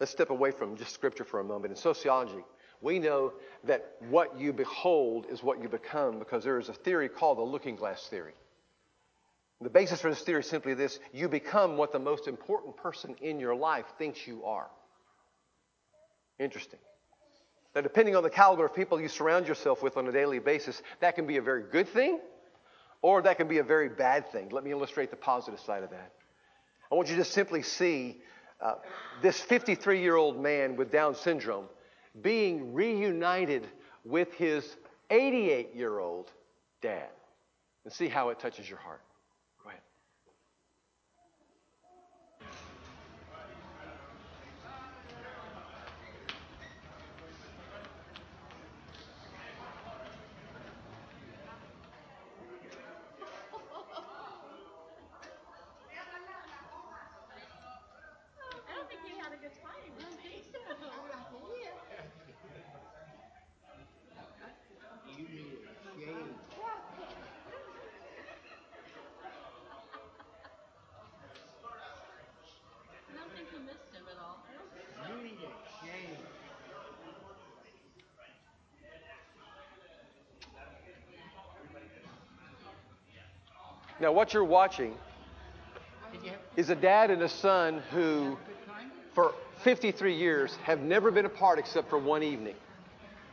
let's 0.00 0.10
step 0.10 0.30
away 0.30 0.50
from 0.50 0.76
just 0.76 0.92
scripture 0.92 1.24
for 1.24 1.38
a 1.38 1.44
moment. 1.44 1.70
In 1.70 1.76
sociology, 1.76 2.44
we 2.80 2.98
know 2.98 3.32
that 3.64 3.94
what 4.08 4.36
you 4.36 4.52
behold 4.52 5.26
is 5.30 5.42
what 5.42 5.62
you 5.62 5.68
become 5.68 6.18
because 6.18 6.42
there 6.42 6.58
is 6.58 6.68
a 6.68 6.74
theory 6.74 7.08
called 7.08 7.38
the 7.38 7.42
looking 7.42 7.76
glass 7.76 8.08
theory. 8.08 8.34
The 9.60 9.70
basis 9.70 10.00
for 10.00 10.10
this 10.10 10.22
theory 10.22 10.40
is 10.40 10.48
simply 10.48 10.74
this 10.74 10.98
you 11.12 11.28
become 11.28 11.76
what 11.76 11.92
the 11.92 12.00
most 12.00 12.26
important 12.26 12.76
person 12.76 13.14
in 13.20 13.38
your 13.38 13.54
life 13.54 13.86
thinks 13.96 14.26
you 14.26 14.42
are. 14.44 14.68
Interesting. 16.38 16.78
Now, 17.74 17.80
depending 17.80 18.16
on 18.16 18.22
the 18.22 18.30
caliber 18.30 18.66
of 18.66 18.74
people 18.74 19.00
you 19.00 19.08
surround 19.08 19.48
yourself 19.48 19.82
with 19.82 19.96
on 19.96 20.06
a 20.06 20.12
daily 20.12 20.38
basis, 20.38 20.82
that 21.00 21.14
can 21.14 21.26
be 21.26 21.38
a 21.38 21.42
very 21.42 21.62
good 21.62 21.88
thing 21.88 22.20
or 23.00 23.22
that 23.22 23.36
can 23.36 23.48
be 23.48 23.58
a 23.58 23.64
very 23.64 23.88
bad 23.88 24.30
thing. 24.30 24.50
Let 24.50 24.64
me 24.64 24.70
illustrate 24.70 25.10
the 25.10 25.16
positive 25.16 25.60
side 25.60 25.82
of 25.82 25.90
that. 25.90 26.12
I 26.90 26.94
want 26.94 27.08
you 27.08 27.16
to 27.16 27.24
simply 27.24 27.62
see 27.62 28.20
uh, 28.60 28.74
this 29.22 29.40
53 29.40 30.00
year 30.00 30.16
old 30.16 30.40
man 30.40 30.76
with 30.76 30.92
Down 30.92 31.14
syndrome 31.14 31.66
being 32.20 32.74
reunited 32.74 33.66
with 34.04 34.32
his 34.34 34.76
88 35.10 35.74
year 35.74 35.98
old 35.98 36.30
dad 36.80 37.08
and 37.84 37.92
see 37.92 38.08
how 38.08 38.28
it 38.28 38.38
touches 38.38 38.68
your 38.68 38.78
heart. 38.78 39.00
Now, 84.02 84.10
what 84.10 84.34
you're 84.34 84.42
watching 84.42 84.94
is 86.56 86.70
a 86.70 86.74
dad 86.74 87.12
and 87.12 87.22
a 87.22 87.28
son 87.28 87.80
who, 87.92 88.36
for 89.14 89.32
53 89.62 90.12
years, 90.16 90.56
have 90.64 90.80
never 90.80 91.12
been 91.12 91.24
apart 91.24 91.60
except 91.60 91.88
for 91.88 91.98
one 91.98 92.24
evening. 92.24 92.56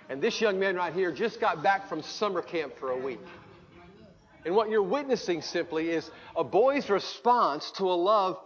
And 0.09 0.21
this 0.21 0.39
young 0.39 0.59
man 0.59 0.75
right 0.75 0.93
here 0.93 1.11
just 1.11 1.41
got 1.41 1.63
back 1.63 1.89
from 1.89 2.03
summer 2.03 2.43
camp 2.43 2.77
for 2.77 2.91
a 2.91 2.97
week. 2.97 3.19
And 4.45 4.55
what 4.55 4.69
you're 4.69 4.83
witnessing 4.83 5.41
simply 5.41 5.89
is 5.89 6.11
a 6.35 6.43
boy's 6.43 6.87
response 6.87 7.71
to 7.77 7.85
a 7.85 7.97
love 7.97 8.37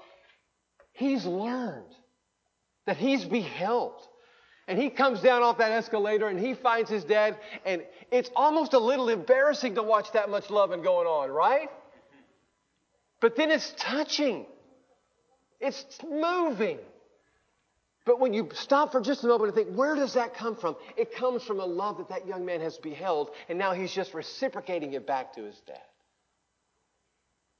he's 0.93 1.25
learned, 1.25 1.93
that 2.85 2.95
he's 2.95 3.25
beheld. 3.25 3.99
And 4.69 4.81
he 4.81 4.89
comes 4.89 5.19
down 5.19 5.43
off 5.43 5.57
that 5.57 5.71
escalator 5.71 6.29
and 6.29 6.39
he 6.39 6.53
finds 6.53 6.89
his 6.89 7.03
dad, 7.03 7.35
and 7.65 7.83
it's 8.11 8.29
almost 8.33 8.71
a 8.71 8.79
little 8.79 9.09
embarrassing 9.09 9.75
to 9.75 9.83
watch 9.83 10.13
that 10.13 10.29
much 10.29 10.49
loving 10.49 10.83
going 10.83 11.05
on, 11.05 11.29
right? 11.29 11.67
But 13.23 13.37
then 13.37 13.51
it's 13.51 13.73
touching, 13.77 14.45
it's 15.61 15.85
moving. 16.03 16.77
But 18.05 18.19
when 18.19 18.33
you 18.33 18.49
stop 18.53 18.91
for 18.91 18.99
just 18.99 19.23
a 19.23 19.27
moment 19.27 19.55
and 19.55 19.55
think, 19.55 19.77
where 19.77 19.95
does 19.95 20.15
that 20.15 20.33
come 20.33 20.57
from? 20.57 20.75
It 20.97 21.15
comes 21.15 21.41
from 21.41 21.61
a 21.61 21.65
love 21.65 21.99
that 21.99 22.09
that 22.09 22.27
young 22.27 22.45
man 22.45 22.59
has 22.59 22.77
beheld, 22.77 23.29
and 23.47 23.57
now 23.57 23.71
he's 23.71 23.93
just 23.93 24.13
reciprocating 24.13 24.91
it 24.91 25.07
back 25.07 25.31
to 25.35 25.43
his 25.43 25.57
dad. 25.65 25.79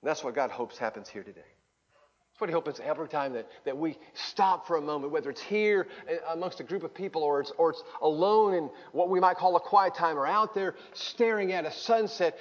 And 0.02 0.10
that's 0.10 0.22
what 0.22 0.36
God 0.36 0.52
hopes 0.52 0.78
happens 0.78 1.08
here 1.08 1.24
today. 1.24 1.40
That's 1.40 2.42
what 2.42 2.50
He 2.50 2.54
hopes 2.54 2.82
every 2.84 3.08
time 3.08 3.32
that, 3.34 3.48
that 3.64 3.78
we 3.78 3.98
stop 4.16 4.68
for 4.68 4.76
a 4.76 4.82
moment, 4.82 5.14
whether 5.14 5.30
it's 5.30 5.42
here 5.42 5.88
uh, 6.10 6.34
amongst 6.34 6.60
a 6.60 6.64
group 6.64 6.84
of 6.84 6.94
people 6.94 7.24
or 7.24 7.40
it's, 7.40 7.54
or 7.58 7.70
it's 7.70 7.84
alone 8.02 8.56
in 8.56 8.70
what 8.92 9.08
we 9.08 9.22
might 9.22 9.38
call 9.38 9.56
a 9.56 9.62
quiet 9.62 9.96
time 9.96 10.18
or 10.18 10.28
out 10.28 10.54
there 10.54 10.76
staring 10.94 11.54
at 11.54 11.66
a 11.66 11.72
sunset 11.72 12.36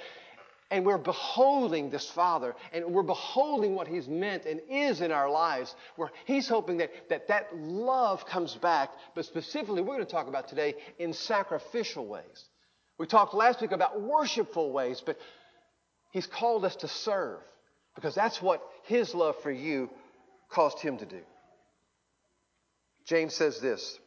and 0.71 0.85
we're 0.85 0.97
beholding 0.97 1.89
this 1.89 2.09
Father, 2.09 2.55
and 2.71 2.85
we're 2.85 3.03
beholding 3.03 3.75
what 3.75 3.87
He's 3.87 4.07
meant 4.07 4.45
and 4.45 4.61
is 4.69 5.01
in 5.01 5.11
our 5.11 5.29
lives, 5.29 5.75
where 5.95 6.11
He's 6.25 6.47
hoping 6.47 6.77
that 6.77 6.91
that, 7.09 7.27
that 7.27 7.55
love 7.55 8.25
comes 8.25 8.55
back, 8.55 8.89
but 9.15 9.25
specifically, 9.25 9.81
we're 9.81 9.95
going 9.95 10.05
to 10.05 10.11
talk 10.11 10.27
about 10.27 10.47
today 10.47 10.75
in 10.99 11.13
sacrificial 11.13 12.07
ways. 12.07 12.45
We 12.97 13.07
talked 13.07 13.33
last 13.33 13.61
week 13.61 13.71
about 13.71 14.01
worshipful 14.01 14.71
ways, 14.71 15.01
but 15.05 15.17
He's 16.11 16.27
called 16.27 16.65
us 16.65 16.75
to 16.77 16.87
serve 16.87 17.39
because 17.95 18.15
that's 18.15 18.41
what 18.41 18.61
His 18.83 19.13
love 19.13 19.35
for 19.41 19.51
you 19.51 19.89
caused 20.49 20.79
Him 20.79 20.97
to 20.97 21.05
do. 21.05 21.21
James 23.05 23.33
says 23.33 23.59
this 23.59 23.99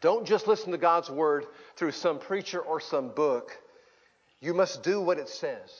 Don't 0.00 0.26
just 0.26 0.46
listen 0.46 0.72
to 0.72 0.78
God's 0.78 1.10
word 1.10 1.46
through 1.76 1.92
some 1.92 2.18
preacher 2.18 2.60
or 2.60 2.80
some 2.80 3.10
book. 3.10 3.50
You 4.40 4.54
must 4.54 4.82
do 4.82 5.00
what 5.00 5.18
it 5.18 5.28
says. 5.28 5.70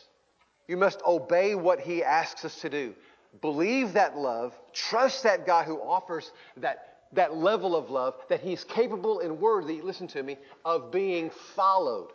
You 0.66 0.76
must 0.76 1.00
obey 1.06 1.54
what 1.54 1.80
He 1.80 2.02
asks 2.02 2.44
us 2.44 2.60
to 2.60 2.70
do. 2.70 2.94
Believe 3.40 3.92
that 3.94 4.16
love, 4.16 4.54
trust 4.72 5.22
that 5.22 5.46
God 5.46 5.66
who 5.66 5.80
offers 5.80 6.30
that, 6.58 6.98
that 7.12 7.36
level 7.36 7.76
of 7.76 7.90
love, 7.90 8.14
that 8.28 8.40
He's 8.40 8.64
capable 8.64 9.20
and 9.20 9.40
worthy, 9.40 9.80
listen 9.80 10.08
to 10.08 10.22
me, 10.22 10.36
of 10.64 10.90
being 10.90 11.30
followed, 11.54 12.10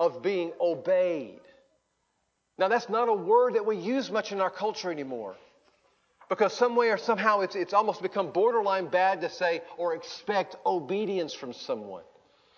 of 0.00 0.22
being 0.22 0.52
obeyed. 0.60 1.40
Now, 2.58 2.68
that's 2.68 2.88
not 2.88 3.08
a 3.08 3.14
word 3.14 3.54
that 3.54 3.66
we 3.66 3.76
use 3.76 4.10
much 4.10 4.32
in 4.32 4.40
our 4.40 4.50
culture 4.50 4.90
anymore. 4.90 5.36
Because 6.28 6.52
some 6.52 6.76
way 6.76 6.90
or 6.90 6.98
somehow 6.98 7.40
it's, 7.40 7.54
it's 7.54 7.72
almost 7.72 8.02
become 8.02 8.32
borderline 8.32 8.88
bad 8.88 9.20
to 9.22 9.30
say 9.30 9.62
or 9.78 9.94
expect 9.94 10.56
obedience 10.66 11.32
from 11.32 11.52
someone. 11.52 12.02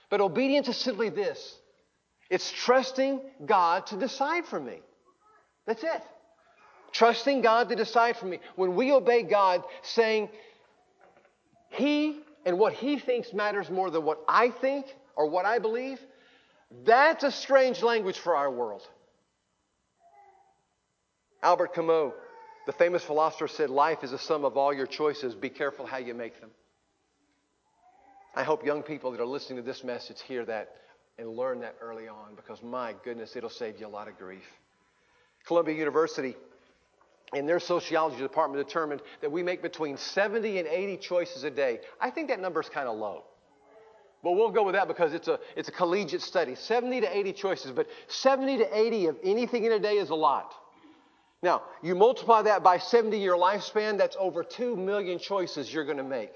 But 0.08 0.20
obedience 0.20 0.68
is 0.68 0.76
simply 0.76 1.08
this 1.08 1.59
it's 2.30 2.50
trusting 2.50 3.20
God 3.44 3.86
to 3.88 3.96
decide 3.96 4.46
for 4.46 4.60
me. 4.60 4.78
That's 5.66 5.82
it. 5.82 6.02
Trusting 6.92 7.42
God 7.42 7.68
to 7.68 7.76
decide 7.76 8.16
for 8.16 8.26
me. 8.26 8.38
When 8.54 8.76
we 8.76 8.92
obey 8.92 9.24
God, 9.24 9.64
saying 9.82 10.28
He 11.70 12.20
and 12.46 12.58
what 12.58 12.72
He 12.72 12.98
thinks 12.98 13.32
matters 13.32 13.68
more 13.68 13.90
than 13.90 14.04
what 14.04 14.22
I 14.28 14.50
think 14.50 14.86
or 15.16 15.28
what 15.28 15.44
I 15.44 15.58
believe, 15.58 16.00
that's 16.84 17.24
a 17.24 17.32
strange 17.32 17.82
language 17.82 18.18
for 18.18 18.36
our 18.36 18.50
world. 18.50 18.82
Albert 21.42 21.74
Camus, 21.74 22.12
the 22.66 22.72
famous 22.72 23.02
philosopher, 23.02 23.48
said, 23.48 23.70
Life 23.70 24.04
is 24.04 24.12
a 24.12 24.18
sum 24.18 24.44
of 24.44 24.56
all 24.56 24.72
your 24.72 24.86
choices. 24.86 25.34
Be 25.34 25.48
careful 25.48 25.86
how 25.86 25.98
you 25.98 26.14
make 26.14 26.40
them. 26.40 26.50
I 28.36 28.44
hope 28.44 28.64
young 28.64 28.82
people 28.82 29.10
that 29.10 29.20
are 29.20 29.26
listening 29.26 29.56
to 29.56 29.62
this 29.64 29.82
message 29.82 30.20
hear 30.22 30.44
that 30.44 30.70
and 31.18 31.28
learn 31.28 31.60
that 31.60 31.76
early 31.80 32.08
on 32.08 32.34
because, 32.36 32.62
my 32.62 32.94
goodness, 33.04 33.36
it'll 33.36 33.50
save 33.50 33.78
you 33.78 33.86
a 33.86 33.88
lot 33.88 34.08
of 34.08 34.18
grief. 34.18 34.44
Columbia 35.46 35.74
University, 35.74 36.36
in 37.34 37.46
their 37.46 37.60
sociology 37.60 38.18
department, 38.18 38.66
determined 38.66 39.02
that 39.20 39.30
we 39.30 39.42
make 39.42 39.62
between 39.62 39.96
70 39.96 40.58
and 40.58 40.68
80 40.68 40.96
choices 40.98 41.44
a 41.44 41.50
day. 41.50 41.80
I 42.00 42.10
think 42.10 42.28
that 42.28 42.40
number 42.40 42.60
is 42.60 42.68
kind 42.68 42.88
of 42.88 42.96
low. 42.96 43.24
But 44.22 44.32
we'll 44.32 44.50
go 44.50 44.64
with 44.64 44.74
that 44.74 44.86
because 44.86 45.14
it's 45.14 45.28
a, 45.28 45.38
it's 45.56 45.68
a 45.68 45.72
collegiate 45.72 46.20
study. 46.20 46.54
70 46.54 47.00
to 47.02 47.16
80 47.16 47.32
choices, 47.32 47.72
but 47.72 47.86
70 48.08 48.58
to 48.58 48.76
80 48.78 49.06
of 49.06 49.16
anything 49.24 49.64
in 49.64 49.72
a 49.72 49.78
day 49.78 49.96
is 49.96 50.10
a 50.10 50.14
lot. 50.14 50.54
Now, 51.42 51.62
you 51.82 51.94
multiply 51.94 52.42
that 52.42 52.62
by 52.62 52.78
70 52.78 53.18
year 53.18 53.32
lifespan, 53.34 53.96
that's 53.96 54.16
over 54.18 54.44
2 54.44 54.76
million 54.76 55.18
choices 55.18 55.72
you're 55.72 55.86
going 55.86 55.96
to 55.96 56.02
make. 56.02 56.32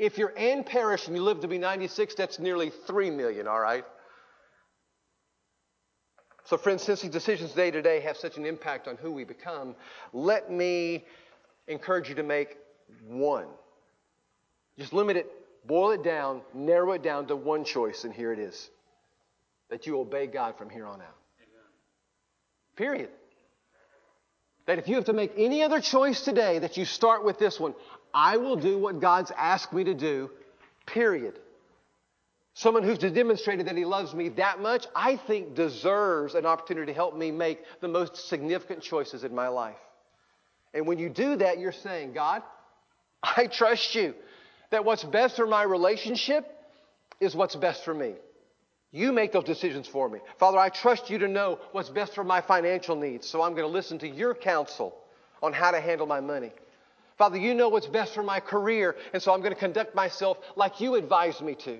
If 0.00 0.16
you're 0.16 0.32
Ann 0.34 0.64
Parrish 0.64 1.08
and 1.08 1.14
you 1.14 1.22
live 1.22 1.42
to 1.42 1.48
be 1.48 1.58
96, 1.58 2.14
that's 2.14 2.38
nearly 2.38 2.72
3 2.86 3.10
million, 3.10 3.46
all 3.46 3.60
right? 3.60 3.84
So, 6.46 6.56
friends, 6.56 6.82
since 6.82 7.02
these 7.02 7.10
decisions 7.10 7.52
day 7.52 7.70
to 7.70 7.82
day 7.82 8.00
have 8.00 8.16
such 8.16 8.38
an 8.38 8.46
impact 8.46 8.88
on 8.88 8.96
who 8.96 9.12
we 9.12 9.24
become, 9.24 9.76
let 10.14 10.50
me 10.50 11.04
encourage 11.68 12.08
you 12.08 12.14
to 12.14 12.22
make 12.22 12.56
one. 13.06 13.44
Just 14.78 14.94
limit 14.94 15.18
it, 15.18 15.30
boil 15.66 15.90
it 15.90 16.02
down, 16.02 16.40
narrow 16.54 16.92
it 16.92 17.02
down 17.02 17.26
to 17.26 17.36
one 17.36 17.62
choice, 17.62 18.04
and 18.04 18.14
here 18.14 18.32
it 18.32 18.38
is 18.38 18.70
that 19.68 19.86
you 19.86 20.00
obey 20.00 20.26
God 20.26 20.56
from 20.56 20.70
here 20.70 20.86
on 20.86 21.02
out. 21.02 21.16
Period. 22.74 23.10
That 24.64 24.78
if 24.78 24.88
you 24.88 24.94
have 24.94 25.04
to 25.04 25.12
make 25.12 25.32
any 25.36 25.62
other 25.62 25.82
choice 25.82 26.22
today, 26.22 26.60
that 26.60 26.78
you 26.78 26.86
start 26.86 27.22
with 27.22 27.38
this 27.38 27.60
one 27.60 27.74
I 28.12 28.36
will 28.36 28.56
do 28.56 28.78
what 28.78 29.00
God's 29.00 29.30
asked 29.36 29.72
me 29.72 29.84
to 29.84 29.94
do, 29.94 30.30
period. 30.86 31.38
Someone 32.54 32.82
who's 32.82 32.98
demonstrated 32.98 33.66
that 33.66 33.76
he 33.76 33.84
loves 33.84 34.12
me 34.14 34.28
that 34.30 34.60
much, 34.60 34.86
I 34.94 35.16
think 35.16 35.54
deserves 35.54 36.34
an 36.34 36.46
opportunity 36.46 36.86
to 36.86 36.94
help 36.94 37.16
me 37.16 37.30
make 37.30 37.60
the 37.80 37.88
most 37.88 38.28
significant 38.28 38.82
choices 38.82 39.24
in 39.24 39.34
my 39.34 39.48
life. 39.48 39.78
And 40.74 40.86
when 40.86 40.98
you 40.98 41.08
do 41.08 41.36
that, 41.36 41.58
you're 41.58 41.72
saying, 41.72 42.12
God, 42.12 42.42
I 43.22 43.46
trust 43.46 43.94
you 43.94 44.14
that 44.70 44.84
what's 44.84 45.04
best 45.04 45.36
for 45.36 45.46
my 45.46 45.62
relationship 45.62 46.46
is 47.20 47.34
what's 47.34 47.56
best 47.56 47.84
for 47.84 47.94
me. 47.94 48.14
You 48.92 49.12
make 49.12 49.32
those 49.32 49.44
decisions 49.44 49.86
for 49.86 50.08
me. 50.08 50.18
Father, 50.38 50.58
I 50.58 50.68
trust 50.68 51.10
you 51.10 51.18
to 51.18 51.28
know 51.28 51.60
what's 51.72 51.88
best 51.88 52.14
for 52.14 52.24
my 52.24 52.40
financial 52.40 52.96
needs, 52.96 53.28
so 53.28 53.42
I'm 53.42 53.52
going 53.52 53.66
to 53.66 53.72
listen 53.72 53.98
to 54.00 54.08
your 54.08 54.34
counsel 54.34 54.96
on 55.42 55.52
how 55.52 55.70
to 55.70 55.80
handle 55.80 56.06
my 56.06 56.20
money. 56.20 56.52
Father, 57.20 57.36
you 57.36 57.52
know 57.52 57.68
what's 57.68 57.86
best 57.86 58.14
for 58.14 58.22
my 58.22 58.40
career, 58.40 58.96
and 59.12 59.22
so 59.22 59.34
I'm 59.34 59.40
going 59.40 59.52
to 59.52 59.60
conduct 59.60 59.94
myself 59.94 60.38
like 60.56 60.80
you 60.80 60.94
advised 60.94 61.42
me 61.42 61.54
to. 61.56 61.78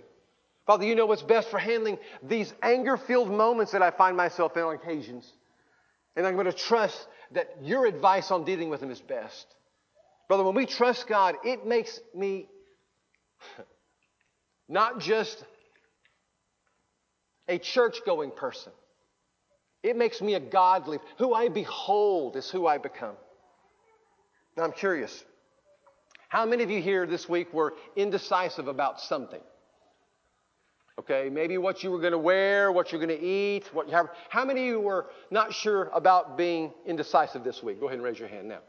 Father, 0.66 0.84
you 0.84 0.94
know 0.94 1.06
what's 1.06 1.22
best 1.22 1.48
for 1.48 1.58
handling 1.58 1.96
these 2.22 2.52
anger 2.60 2.98
filled 2.98 3.30
moments 3.30 3.72
that 3.72 3.80
I 3.80 3.90
find 3.90 4.18
myself 4.18 4.54
in 4.58 4.64
on 4.64 4.74
occasions. 4.74 5.32
And 6.14 6.26
I'm 6.26 6.34
going 6.34 6.44
to 6.44 6.52
trust 6.52 7.06
that 7.30 7.56
your 7.62 7.86
advice 7.86 8.30
on 8.30 8.44
dealing 8.44 8.68
with 8.68 8.80
them 8.80 8.90
is 8.90 9.00
best. 9.00 9.46
Brother, 10.28 10.44
when 10.44 10.54
we 10.54 10.66
trust 10.66 11.06
God, 11.06 11.36
it 11.42 11.66
makes 11.66 11.98
me 12.14 12.46
not 14.68 15.00
just 15.00 15.42
a 17.48 17.56
church 17.56 18.00
going 18.04 18.30
person. 18.30 18.72
It 19.82 19.96
makes 19.96 20.20
me 20.20 20.34
a 20.34 20.40
godly. 20.40 20.98
Who 21.16 21.32
I 21.32 21.48
behold 21.48 22.36
is 22.36 22.50
who 22.50 22.66
I 22.66 22.76
become. 22.76 23.16
Now 24.54 24.64
I'm 24.64 24.72
curious. 24.72 25.24
How 26.30 26.46
many 26.46 26.62
of 26.62 26.70
you 26.70 26.80
here 26.80 27.06
this 27.06 27.28
week 27.28 27.52
were 27.52 27.74
indecisive 27.96 28.68
about 28.68 29.00
something? 29.00 29.40
Okay, 30.96 31.28
maybe 31.28 31.58
what 31.58 31.82
you 31.82 31.90
were 31.90 31.98
going 31.98 32.12
to 32.12 32.18
wear, 32.18 32.70
what 32.70 32.92
you're 32.92 33.04
going 33.04 33.18
to 33.18 33.24
eat, 33.24 33.64
what 33.74 33.88
you 33.88 33.94
have. 33.94 34.10
How 34.28 34.44
many 34.44 34.60
of 34.60 34.66
you 34.68 34.80
were 34.80 35.06
not 35.32 35.52
sure 35.52 35.90
about 35.92 36.38
being 36.38 36.72
indecisive 36.86 37.42
this 37.42 37.64
week? 37.64 37.80
Go 37.80 37.86
ahead 37.86 37.96
and 37.98 38.04
raise 38.04 38.16
your 38.16 38.28
hand 38.28 38.46
now. 38.46 38.60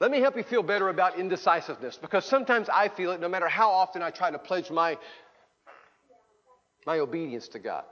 Let 0.00 0.10
me 0.10 0.20
help 0.20 0.34
you 0.38 0.44
feel 0.44 0.62
better 0.62 0.88
about 0.88 1.18
indecisiveness 1.18 1.98
because 2.00 2.24
sometimes 2.24 2.70
I 2.70 2.88
feel 2.88 3.12
it 3.12 3.20
no 3.20 3.28
matter 3.28 3.48
how 3.48 3.70
often 3.70 4.00
I 4.00 4.10
try 4.10 4.30
to 4.30 4.38
pledge 4.38 4.70
my, 4.70 4.96
my 6.86 7.00
obedience 7.00 7.48
to 7.48 7.58
God. 7.58 7.84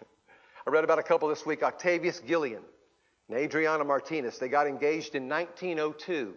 I 0.66 0.70
read 0.70 0.84
about 0.84 0.98
a 0.98 1.02
couple 1.02 1.28
this 1.28 1.44
week, 1.44 1.62
Octavius 1.62 2.20
Gillian 2.26 2.62
and 3.28 3.38
Adriana 3.38 3.84
Martinez. 3.84 4.38
They 4.38 4.48
got 4.48 4.66
engaged 4.66 5.14
in 5.14 5.28
1902, 5.28 6.34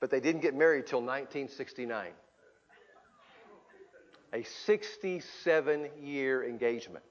but 0.00 0.10
they 0.10 0.20
didn't 0.20 0.42
get 0.42 0.54
married 0.54 0.86
till 0.86 1.00
1969. 1.00 2.08
A 4.32 4.42
67 4.42 5.88
year 6.02 6.44
engagement. 6.44 7.04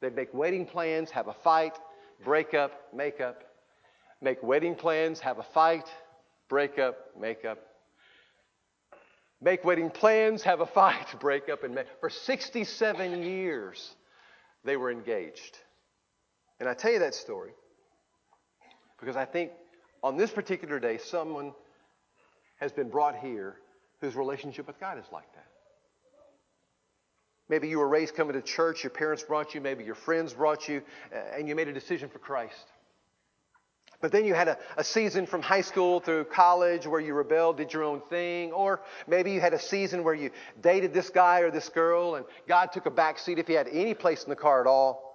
They'd 0.00 0.16
make 0.16 0.32
wedding 0.32 0.66
plans, 0.66 1.10
have 1.10 1.28
a 1.28 1.34
fight, 1.44 1.78
break 2.24 2.54
up, 2.54 2.72
make 2.94 3.20
up, 3.20 3.42
make 4.22 4.42
wedding 4.42 4.74
plans, 4.74 5.20
have 5.20 5.38
a 5.38 5.42
fight, 5.42 5.88
break 6.48 6.78
up, 6.78 6.96
make 7.18 7.44
up. 7.44 7.58
Make 9.42 9.64
wedding 9.64 9.90
plans, 9.90 10.42
have 10.42 10.60
a 10.60 10.66
fight, 10.66 11.06
break 11.20 11.48
up, 11.48 11.64
and 11.64 11.74
make. 11.74 11.86
For 12.00 12.10
67 12.10 13.22
years, 13.22 13.94
they 14.64 14.76
were 14.76 14.90
engaged. 14.90 15.58
And 16.58 16.68
I 16.68 16.74
tell 16.74 16.92
you 16.92 16.98
that 16.98 17.14
story 17.14 17.52
because 19.00 19.16
I 19.16 19.24
think 19.24 19.50
on 20.02 20.16
this 20.16 20.30
particular 20.30 20.78
day, 20.78 20.98
someone 20.98 21.52
has 22.60 22.72
been 22.72 22.88
brought 22.88 23.16
here 23.16 23.56
whose 24.00 24.14
relationship 24.14 24.66
with 24.66 24.78
God 24.78 24.98
is 24.98 25.04
like 25.12 25.32
that. 25.34 25.46
Maybe 27.48 27.68
you 27.68 27.78
were 27.78 27.88
raised 27.88 28.14
coming 28.14 28.34
to 28.34 28.42
church, 28.42 28.84
your 28.84 28.90
parents 28.90 29.24
brought 29.24 29.54
you, 29.54 29.60
maybe 29.60 29.82
your 29.82 29.96
friends 29.96 30.34
brought 30.34 30.68
you, 30.68 30.82
uh, 31.12 31.36
and 31.36 31.48
you 31.48 31.56
made 31.56 31.66
a 31.66 31.72
decision 31.72 32.08
for 32.08 32.20
Christ. 32.20 32.66
But 34.00 34.12
then 34.12 34.24
you 34.24 34.34
had 34.34 34.48
a, 34.48 34.58
a, 34.78 34.84
season 34.84 35.26
from 35.26 35.42
high 35.42 35.60
school 35.60 36.00
through 36.00 36.24
college 36.24 36.86
where 36.86 37.00
you 37.00 37.12
rebelled, 37.12 37.58
did 37.58 37.72
your 37.72 37.82
own 37.82 38.00
thing. 38.08 38.50
Or 38.52 38.80
maybe 39.06 39.32
you 39.32 39.40
had 39.40 39.52
a 39.52 39.58
season 39.58 40.04
where 40.04 40.14
you 40.14 40.30
dated 40.62 40.94
this 40.94 41.10
guy 41.10 41.40
or 41.40 41.50
this 41.50 41.68
girl 41.68 42.14
and 42.14 42.24
God 42.48 42.72
took 42.72 42.86
a 42.86 42.90
back 42.90 43.18
seat 43.18 43.38
if 43.38 43.48
you 43.48 43.56
had 43.56 43.68
any 43.68 43.92
place 43.92 44.22
in 44.24 44.30
the 44.30 44.36
car 44.36 44.62
at 44.62 44.66
all. 44.66 45.09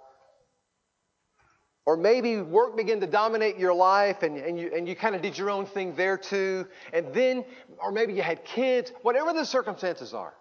Or 1.85 1.95
maybe 1.95 2.41
work 2.41 2.75
began 2.75 2.99
to 3.01 3.07
dominate 3.07 3.59
your 3.59 3.73
life 3.73 4.23
and, 4.23 4.37
and 4.37 4.59
you, 4.59 4.71
and 4.75 4.87
you 4.87 4.95
kind 4.95 5.15
of 5.15 5.21
did 5.21 5.37
your 5.37 5.51
own 5.51 5.67
thing 5.67 5.95
there 5.95 6.17
too. 6.17 6.67
And 6.91 7.13
then, 7.13 7.45
or 7.77 7.91
maybe 7.91 8.13
you 8.13 8.23
had 8.23 8.43
kids, 8.43 8.91
whatever 9.03 9.33
the 9.33 9.45
circumstances 9.45 10.13
are. 10.13 10.33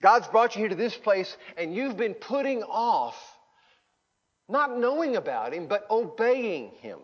God's 0.00 0.26
brought 0.28 0.54
you 0.54 0.60
here 0.60 0.68
to 0.70 0.74
this 0.74 0.96
place 0.96 1.36
and 1.56 1.74
you've 1.74 1.96
been 1.96 2.14
putting 2.14 2.62
off 2.62 3.16
not 4.48 4.78
knowing 4.78 5.16
about 5.16 5.52
Him, 5.52 5.66
but 5.66 5.86
obeying 5.90 6.70
Him. 6.80 7.00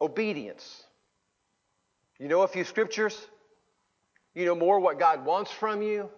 Obedience. 0.00 0.82
You 2.18 2.28
know 2.28 2.42
a 2.42 2.48
few 2.48 2.64
scriptures. 2.64 3.18
You 4.34 4.46
know 4.46 4.54
more 4.54 4.80
what 4.80 4.98
God 4.98 5.26
wants 5.26 5.50
from 5.50 5.82
you. 5.82 6.08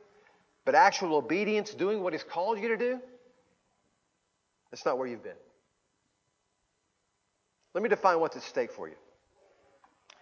But 0.64 0.76
actual 0.76 1.16
obedience, 1.16 1.74
doing 1.74 2.02
what 2.02 2.12
He's 2.12 2.24
called 2.24 2.60
you 2.60 2.68
to 2.68 2.76
do, 2.76 3.00
that's 4.76 4.84
not 4.84 4.98
where 4.98 5.08
you've 5.08 5.24
been. 5.24 5.32
Let 7.72 7.82
me 7.82 7.88
define 7.88 8.20
what's 8.20 8.36
at 8.36 8.42
stake 8.42 8.70
for 8.70 8.88
you. 8.88 8.94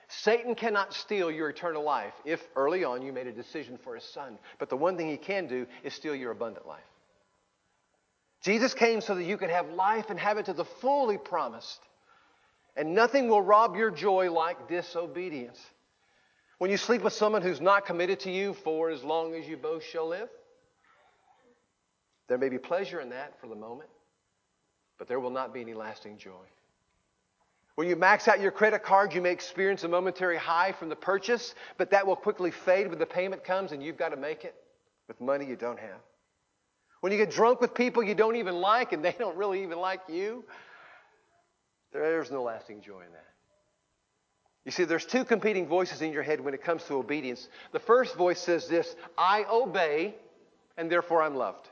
Satan 0.07 0.55
cannot 0.55 0.95
steal 0.95 1.29
your 1.29 1.49
eternal 1.49 1.83
life 1.83 2.13
if 2.25 2.41
early 2.55 2.85
on 2.85 3.03
you 3.03 3.13
made 3.13 3.27
a 3.27 3.33
decision 3.33 3.79
for 3.83 3.97
his 3.97 4.05
son. 4.05 4.39
But 4.61 4.71
the 4.71 4.77
one 4.77 4.97
thing 4.97 5.09
he 5.09 5.17
can 5.17 5.49
do 5.49 5.67
is 5.83 5.93
steal 5.93 6.15
your 6.15 6.31
abundant 6.31 6.69
life. 6.69 6.85
Jesus 8.45 8.75
came 8.75 9.01
so 9.01 9.17
that 9.17 9.25
you 9.25 9.37
could 9.37 9.51
have 9.51 9.71
life 9.71 10.09
and 10.09 10.21
have 10.21 10.39
it 10.39 10.45
to 10.45 10.53
the 10.53 10.65
fully 10.65 11.19
promised. 11.19 11.81
And 12.77 12.95
nothing 12.95 13.27
will 13.27 13.43
rob 13.43 13.75
your 13.75 13.91
joy 13.91 14.31
like 14.31 14.69
disobedience. 14.69 15.59
When 16.59 16.71
you 16.71 16.77
sleep 16.77 17.03
with 17.03 17.13
someone 17.13 17.43
who's 17.43 17.61
not 17.61 17.87
committed 17.87 18.21
to 18.21 18.31
you 18.31 18.55
for 18.55 18.91
as 18.91 19.03
long 19.03 19.35
as 19.35 19.49
you 19.49 19.57
both 19.57 19.83
shall 19.83 20.07
live, 20.07 20.29
there 22.29 22.39
may 22.39 22.51
be 22.51 22.59
pleasure 22.59 23.01
in 23.01 23.11
that 23.11 23.41
for 23.41 23.49
the 23.49 23.57
moment, 23.57 23.91
but 24.99 25.09
there 25.09 25.21
will 25.21 25.31
not 25.31 25.53
be 25.53 25.61
any 25.61 25.75
lasting 25.75 26.19
joy. 26.19 26.47
When 27.75 27.89
you 27.89 27.97
max 27.97 28.29
out 28.29 28.41
your 28.41 28.53
credit 28.53 28.85
card, 28.85 29.15
you 29.15 29.21
may 29.21 29.33
experience 29.33 29.83
a 29.83 29.89
momentary 29.89 30.37
high 30.37 30.73
from 30.73 30.89
the 30.89 30.97
purchase, 30.97 31.55
but 31.77 31.91
that 31.91 32.07
will 32.07 32.17
quickly 32.17 32.53
fade 32.53 32.89
when 32.89 32.99
the 32.99 33.07
payment 33.07 33.43
comes 33.43 33.73
and 33.73 33.83
you've 33.83 33.97
got 33.97 34.11
to 34.11 34.17
make 34.17 34.45
it 34.45 34.55
with 35.09 35.21
money 35.21 35.45
you 35.45 35.57
don't 35.57 35.79
have. 35.79 35.99
When 37.01 37.13
you 37.13 37.19
get 37.19 37.31
drunk 37.31 37.61
with 37.61 37.75
people 37.75 38.03
you 38.03 38.15
don't 38.15 38.37
even 38.37 38.55
like 38.61 38.93
and 38.93 39.05
they 39.05 39.15
don't 39.19 39.37
really 39.37 39.63
even 39.63 39.79
like 39.79 40.01
you, 40.09 40.45
there's 41.93 42.31
no 42.31 42.43
lasting 42.43 42.81
joy 42.81 43.01
in 43.01 43.13
that. 43.13 43.27
You 44.65 44.71
see, 44.73 44.85
there's 44.85 45.05
two 45.05 45.25
competing 45.25 45.67
voices 45.67 46.01
in 46.01 46.13
your 46.13 46.23
head 46.23 46.41
when 46.41 46.55
it 46.55 46.63
comes 46.63 46.85
to 46.85 46.95
obedience. 46.95 47.49
The 47.73 47.79
first 47.79 48.17
voice 48.17 48.41
says 48.41 48.67
this 48.67 48.97
I 49.19 49.45
obey, 49.51 50.15
and 50.77 50.91
therefore 50.91 51.23
I'm 51.23 51.35
loved. 51.35 51.69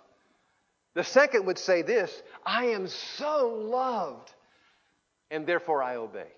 The 0.94 1.04
second 1.04 1.46
would 1.46 1.58
say 1.58 1.82
this 1.82 2.22
I 2.44 2.66
am 2.66 2.86
so 2.88 3.48
loved 3.70 4.32
and 5.30 5.46
therefore 5.46 5.82
I 5.82 5.96
obey. 5.96 6.28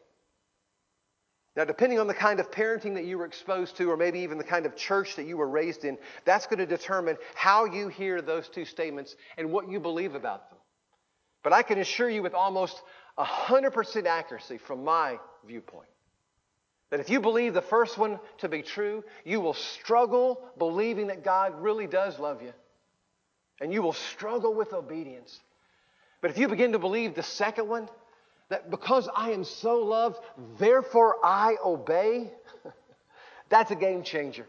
Now, 1.56 1.64
depending 1.64 2.00
on 2.00 2.08
the 2.08 2.14
kind 2.14 2.40
of 2.40 2.50
parenting 2.50 2.94
that 2.94 3.04
you 3.04 3.16
were 3.16 3.26
exposed 3.26 3.76
to, 3.76 3.88
or 3.88 3.96
maybe 3.96 4.20
even 4.20 4.38
the 4.38 4.44
kind 4.44 4.66
of 4.66 4.74
church 4.74 5.14
that 5.16 5.24
you 5.24 5.36
were 5.36 5.48
raised 5.48 5.84
in, 5.84 5.98
that's 6.24 6.46
going 6.46 6.58
to 6.58 6.66
determine 6.66 7.16
how 7.36 7.64
you 7.64 7.86
hear 7.86 8.20
those 8.20 8.48
two 8.48 8.64
statements 8.64 9.14
and 9.38 9.52
what 9.52 9.68
you 9.68 9.78
believe 9.78 10.16
about 10.16 10.50
them. 10.50 10.58
But 11.44 11.52
I 11.52 11.62
can 11.62 11.78
assure 11.78 12.10
you 12.10 12.24
with 12.24 12.34
almost 12.34 12.82
100% 13.18 14.06
accuracy 14.06 14.58
from 14.58 14.82
my 14.82 15.20
viewpoint 15.46 15.88
that 16.90 17.00
if 17.00 17.10
you 17.10 17.20
believe 17.20 17.54
the 17.54 17.62
first 17.62 17.98
one 17.98 18.20
to 18.38 18.48
be 18.48 18.62
true, 18.62 19.02
you 19.24 19.40
will 19.40 19.54
struggle 19.54 20.40
believing 20.58 21.08
that 21.08 21.24
God 21.24 21.60
really 21.60 21.88
does 21.88 22.18
love 22.20 22.40
you. 22.40 22.52
And 23.60 23.72
you 23.72 23.82
will 23.82 23.92
struggle 23.92 24.54
with 24.54 24.72
obedience. 24.72 25.40
But 26.20 26.30
if 26.30 26.38
you 26.38 26.48
begin 26.48 26.72
to 26.72 26.78
believe 26.78 27.14
the 27.14 27.22
second 27.22 27.68
one, 27.68 27.88
that 28.48 28.70
because 28.70 29.08
I 29.14 29.30
am 29.30 29.44
so 29.44 29.78
loved, 29.78 30.18
therefore 30.58 31.16
I 31.24 31.56
obey, 31.64 32.30
that's 33.48 33.70
a 33.70 33.76
game 33.76 34.02
changer. 34.02 34.46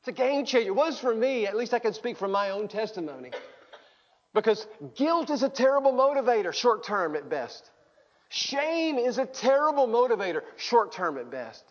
It's 0.00 0.08
a 0.08 0.12
game 0.12 0.44
changer. 0.44 0.68
It 0.68 0.74
was 0.74 0.98
for 0.98 1.14
me, 1.14 1.46
at 1.46 1.56
least 1.56 1.72
I 1.72 1.78
can 1.78 1.94
speak 1.94 2.18
from 2.18 2.30
my 2.30 2.50
own 2.50 2.68
testimony. 2.68 3.30
Because 4.34 4.66
guilt 4.96 5.30
is 5.30 5.42
a 5.42 5.48
terrible 5.48 5.92
motivator, 5.92 6.52
short 6.52 6.84
term 6.84 7.14
at 7.14 7.28
best. 7.30 7.70
Shame 8.28 8.98
is 8.98 9.18
a 9.18 9.26
terrible 9.26 9.86
motivator, 9.86 10.42
short 10.56 10.92
term 10.92 11.18
at 11.18 11.30
best. 11.30 11.64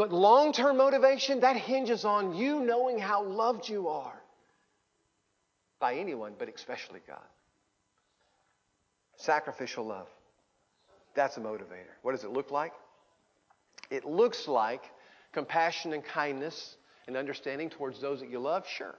But 0.00 0.14
long 0.14 0.54
term 0.54 0.78
motivation, 0.78 1.40
that 1.40 1.56
hinges 1.56 2.06
on 2.06 2.34
you 2.34 2.60
knowing 2.60 2.98
how 2.98 3.22
loved 3.22 3.68
you 3.68 3.88
are 3.88 4.18
by 5.78 5.96
anyone, 5.96 6.32
but 6.38 6.48
especially 6.48 7.00
God. 7.06 7.18
Sacrificial 9.18 9.84
love. 9.84 10.06
That's 11.14 11.36
a 11.36 11.40
motivator. 11.40 11.92
What 12.00 12.12
does 12.12 12.24
it 12.24 12.30
look 12.30 12.50
like? 12.50 12.72
It 13.90 14.06
looks 14.06 14.48
like 14.48 14.84
compassion 15.34 15.92
and 15.92 16.02
kindness 16.02 16.76
and 17.06 17.14
understanding 17.14 17.68
towards 17.68 18.00
those 18.00 18.20
that 18.20 18.30
you 18.30 18.38
love, 18.38 18.66
sure. 18.66 18.94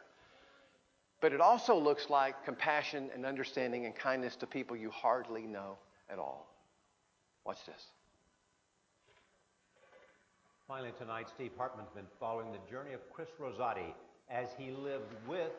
But 1.20 1.34
it 1.34 1.42
also 1.42 1.80
looks 1.80 2.12
like 2.12 2.46
compassion 2.46 3.10
and 3.16 3.26
understanding 3.26 3.88
and 3.88 3.96
kindness 3.96 4.36
to 4.36 4.46
people 4.46 4.78
you 4.78 4.92
hardly 4.92 5.48
know 5.48 5.80
at 6.12 6.20
all. 6.20 6.46
Watch 7.44 7.66
this. 7.66 7.88
Finally, 10.72 10.94
tonight, 10.98 11.28
Steve 11.28 11.52
Hartman's 11.58 11.90
been 11.94 12.06
following 12.18 12.50
the 12.54 12.72
journey 12.72 12.94
of 12.94 13.02
Chris 13.12 13.28
Rosati 13.38 13.94
as 14.30 14.48
he 14.58 14.72
lived 14.72 15.14
with 15.28 15.52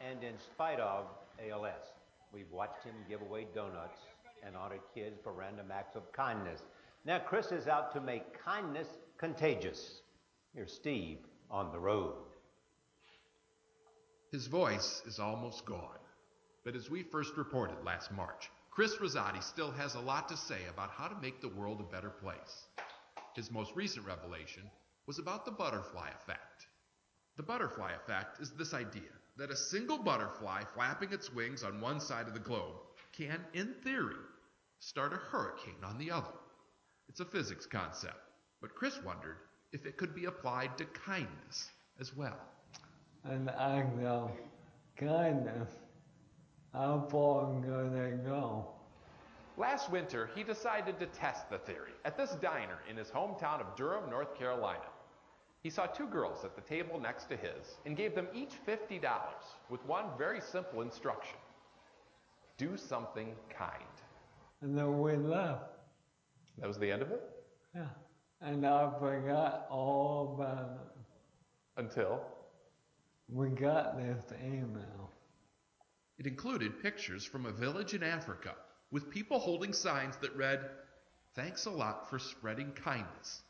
and 0.00 0.24
in 0.24 0.36
spite 0.40 0.80
of 0.80 1.04
ALS. 1.38 1.92
We've 2.32 2.50
watched 2.50 2.82
him 2.82 2.94
give 3.08 3.20
away 3.20 3.46
donuts 3.54 4.00
and 4.44 4.56
honor 4.56 4.80
kids 4.92 5.20
for 5.22 5.32
random 5.32 5.66
acts 5.72 5.94
of 5.94 6.10
kindness. 6.10 6.62
Now, 7.04 7.20
Chris 7.20 7.52
is 7.52 7.68
out 7.68 7.92
to 7.92 8.00
make 8.00 8.42
kindness 8.44 8.88
contagious. 9.18 10.00
Here's 10.52 10.72
Steve 10.72 11.18
on 11.48 11.70
the 11.70 11.78
road. 11.78 12.14
His 14.32 14.48
voice 14.48 15.00
is 15.06 15.20
almost 15.20 15.64
gone. 15.64 16.00
But 16.64 16.74
as 16.74 16.90
we 16.90 17.04
first 17.04 17.36
reported 17.36 17.76
last 17.84 18.10
March, 18.10 18.50
Chris 18.72 18.96
Rosati 18.96 19.44
still 19.44 19.70
has 19.70 19.94
a 19.94 20.00
lot 20.00 20.28
to 20.30 20.36
say 20.36 20.62
about 20.68 20.90
how 20.90 21.06
to 21.06 21.22
make 21.22 21.40
the 21.40 21.50
world 21.50 21.78
a 21.78 21.94
better 21.94 22.10
place. 22.10 22.66
His 23.36 23.50
most 23.50 23.76
recent 23.76 24.06
revelation 24.06 24.62
was 25.06 25.18
about 25.18 25.44
the 25.44 25.50
butterfly 25.50 26.08
effect. 26.08 26.68
The 27.36 27.42
butterfly 27.42 27.92
effect 27.92 28.40
is 28.40 28.50
this 28.52 28.72
idea 28.72 29.12
that 29.36 29.50
a 29.50 29.56
single 29.56 29.98
butterfly 29.98 30.62
flapping 30.74 31.12
its 31.12 31.30
wings 31.30 31.62
on 31.62 31.82
one 31.82 32.00
side 32.00 32.28
of 32.28 32.32
the 32.32 32.40
globe 32.40 32.76
can, 33.12 33.44
in 33.52 33.74
theory, 33.84 34.16
start 34.80 35.12
a 35.12 35.16
hurricane 35.16 35.84
on 35.84 35.98
the 35.98 36.10
other. 36.10 36.32
It's 37.10 37.20
a 37.20 37.26
physics 37.26 37.66
concept, 37.66 38.16
but 38.62 38.74
Chris 38.74 39.02
wondered 39.04 39.36
if 39.70 39.84
it 39.84 39.98
could 39.98 40.14
be 40.14 40.24
applied 40.24 40.78
to 40.78 40.86
kindness 40.86 41.68
as 42.00 42.16
well. 42.16 42.40
An 43.24 43.50
act 43.50 44.02
of 44.02 44.30
kindness. 44.96 45.68
How 46.72 47.06
far 47.10 47.52
can 47.60 47.92
they 47.92 48.16
go? 48.24 48.75
Last 49.58 49.90
winter, 49.90 50.28
he 50.34 50.42
decided 50.42 50.98
to 50.98 51.06
test 51.06 51.48
the 51.48 51.58
theory 51.58 51.92
at 52.04 52.16
this 52.16 52.32
diner 52.42 52.78
in 52.90 52.96
his 52.96 53.08
hometown 53.08 53.60
of 53.60 53.74
Durham, 53.74 54.10
North 54.10 54.38
Carolina. 54.38 54.84
He 55.62 55.70
saw 55.70 55.86
two 55.86 56.06
girls 56.06 56.44
at 56.44 56.54
the 56.54 56.60
table 56.60 57.00
next 57.00 57.24
to 57.30 57.36
his 57.36 57.78
and 57.86 57.96
gave 57.96 58.14
them 58.14 58.28
each 58.34 58.52
$50 58.66 59.00
with 59.70 59.84
one 59.86 60.04
very 60.18 60.40
simple 60.40 60.82
instruction 60.82 61.38
do 62.58 62.76
something 62.76 63.34
kind. 63.56 63.82
And 64.62 64.76
then 64.76 64.98
we 64.98 65.16
left. 65.16 65.64
That 66.58 66.66
was 66.68 66.78
the 66.78 66.90
end 66.90 67.02
of 67.02 67.10
it? 67.10 67.22
Yeah. 67.74 67.88
And 68.40 68.66
I 68.66 68.90
forgot 68.98 69.66
all 69.70 70.34
about 70.38 70.80
it. 70.80 71.82
Until? 71.82 72.22
We 73.28 73.48
got 73.48 73.98
this 73.98 74.32
email. 74.42 75.10
It 76.18 76.26
included 76.26 76.82
pictures 76.82 77.24
from 77.24 77.44
a 77.44 77.52
village 77.52 77.92
in 77.92 78.02
Africa 78.02 78.54
with 78.90 79.10
people 79.10 79.38
holding 79.38 79.72
signs 79.72 80.16
that 80.18 80.34
read, 80.36 80.60
Thanks 81.34 81.66
a 81.66 81.70
lot 81.70 82.08
for 82.08 82.18
spreading 82.18 82.72
kindness. 82.72 83.42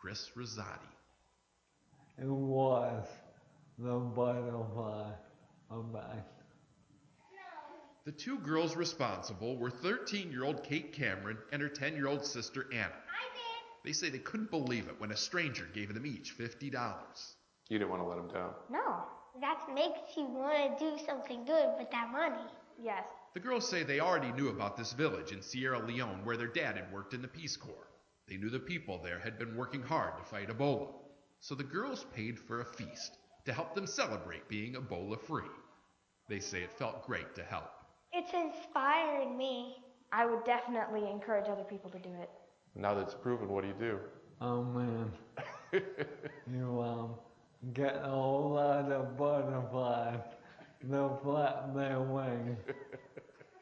Chris 0.00 0.30
Rosati. 0.36 0.78
It 2.18 2.26
was 2.26 3.06
the 3.78 3.98
butterfly 3.98 5.10
effect. 5.70 6.42
The 8.04 8.12
two 8.12 8.38
girls 8.38 8.76
responsible 8.76 9.58
were 9.58 9.70
13 9.70 10.30
year 10.30 10.44
old 10.44 10.62
Kate 10.62 10.92
Cameron 10.92 11.38
and 11.52 11.60
her 11.60 11.68
10 11.68 11.96
year 11.96 12.06
old 12.06 12.24
sister 12.24 12.66
Anna. 12.72 12.86
Hi, 12.86 13.62
They 13.84 13.92
say 13.92 14.08
they 14.08 14.18
couldn't 14.18 14.50
believe 14.50 14.88
it 14.88 14.98
when 14.98 15.10
a 15.10 15.16
stranger 15.16 15.68
gave 15.74 15.92
them 15.92 16.06
each 16.06 16.36
$50. 16.38 17.34
You 17.68 17.78
didn't 17.78 17.90
want 17.90 18.02
to 18.02 18.08
let 18.08 18.18
him 18.18 18.28
down. 18.28 18.52
No, 18.70 19.02
that 19.40 19.66
makes 19.74 20.16
you 20.16 20.24
want 20.24 20.78
to 20.78 20.84
do 20.84 21.04
something 21.04 21.44
good 21.44 21.74
with 21.78 21.90
that 21.90 22.10
money. 22.10 22.48
Yes. 22.82 23.04
The 23.32 23.40
girls 23.40 23.68
say 23.68 23.84
they 23.84 24.00
already 24.00 24.32
knew 24.32 24.48
about 24.48 24.76
this 24.76 24.92
village 24.92 25.30
in 25.30 25.40
Sierra 25.40 25.78
Leone 25.78 26.24
where 26.24 26.36
their 26.36 26.48
dad 26.48 26.76
had 26.76 26.92
worked 26.92 27.14
in 27.14 27.22
the 27.22 27.28
Peace 27.28 27.56
Corps. 27.56 27.86
They 28.26 28.36
knew 28.36 28.50
the 28.50 28.58
people 28.58 28.98
there 28.98 29.20
had 29.20 29.38
been 29.38 29.56
working 29.56 29.82
hard 29.82 30.16
to 30.18 30.24
fight 30.24 30.48
Ebola. 30.48 30.88
So 31.38 31.54
the 31.54 31.62
girls 31.62 32.06
paid 32.12 32.38
for 32.38 32.60
a 32.60 32.64
feast 32.64 33.18
to 33.44 33.52
help 33.52 33.74
them 33.74 33.86
celebrate 33.86 34.48
being 34.48 34.74
Ebola 34.74 35.18
free. 35.20 35.44
They 36.28 36.40
say 36.40 36.62
it 36.62 36.72
felt 36.72 37.06
great 37.06 37.34
to 37.36 37.44
help. 37.44 37.70
It's 38.12 38.32
inspiring 38.32 39.38
me. 39.38 39.76
I 40.10 40.26
would 40.26 40.44
definitely 40.44 41.08
encourage 41.08 41.48
other 41.48 41.62
people 41.62 41.90
to 41.90 41.98
do 42.00 42.10
it. 42.20 42.30
Now 42.74 42.94
that 42.94 43.02
it's 43.02 43.14
proven, 43.14 43.48
what 43.48 43.62
do 43.62 43.68
you 43.68 43.74
do? 43.78 43.98
Oh 44.40 44.64
man. 44.64 45.12
you 45.72 46.80
um 46.80 47.14
get 47.74 47.96
a 48.02 48.08
whole 48.08 48.50
lot 48.54 48.90
of 48.90 49.16
butterflies. 49.16 50.18
They'll 50.82 51.20
flap 51.22 51.74
their 51.74 52.00
wings. 52.00 52.58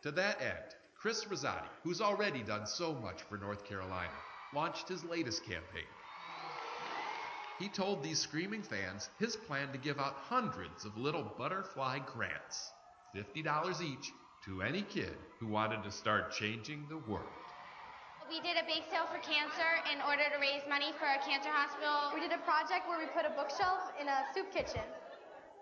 To 0.03 0.13
that 0.13 0.41
end, 0.41 0.75
Chris 0.97 1.25
Rosati, 1.25 1.69
who's 1.83 2.01
already 2.01 2.43
done 2.43 2.67
so 2.67 2.95
much 2.95 3.23
for 3.23 3.37
North 3.37 3.65
Carolina, 3.65 4.13
launched 4.55 4.89
his 4.89 5.05
latest 5.05 5.45
campaign. 5.45 5.87
He 7.59 7.69
told 7.69 8.03
these 8.03 8.21
screaming 8.21 8.63
fans 8.63 9.11
his 9.19 9.35
plan 9.35 9.73
to 9.73 9.79
give 9.79 9.99
out 9.99 10.15
hundreds 10.29 10.85
of 10.85 10.97
little 10.97 11.25
butterfly 11.37 11.99
grants, 11.99 12.73
$50 13.15 13.83
each, 13.83 14.13
to 14.45 14.63
any 14.63 14.83
kid 14.83 15.17
who 15.41 15.49
wanted 15.49 15.83
to 15.83 15.91
start 15.91 16.33
changing 16.33 16.87
the 16.89 16.99
world. 16.99 17.33
We 18.31 18.41
did 18.41 18.57
a 18.57 18.67
bake 18.67 18.85
sale 18.91 19.07
for 19.07 19.19
cancer 19.19 19.71
in 19.93 20.01
order 20.03 20.23
to 20.33 20.39
raise 20.41 20.63
money 20.69 20.93
for 20.99 21.07
a 21.07 21.19
cancer 21.29 21.51
hospital. 21.51 22.13
We 22.15 22.21
did 22.21 22.31
a 22.31 22.43
project 22.45 22.87
where 22.87 22.99
we 22.99 23.07
put 23.07 23.25
a 23.27 23.35
bookshelf 23.35 23.81
in 24.01 24.07
a 24.07 24.23
soup 24.35 24.53
kitchen. 24.53 24.87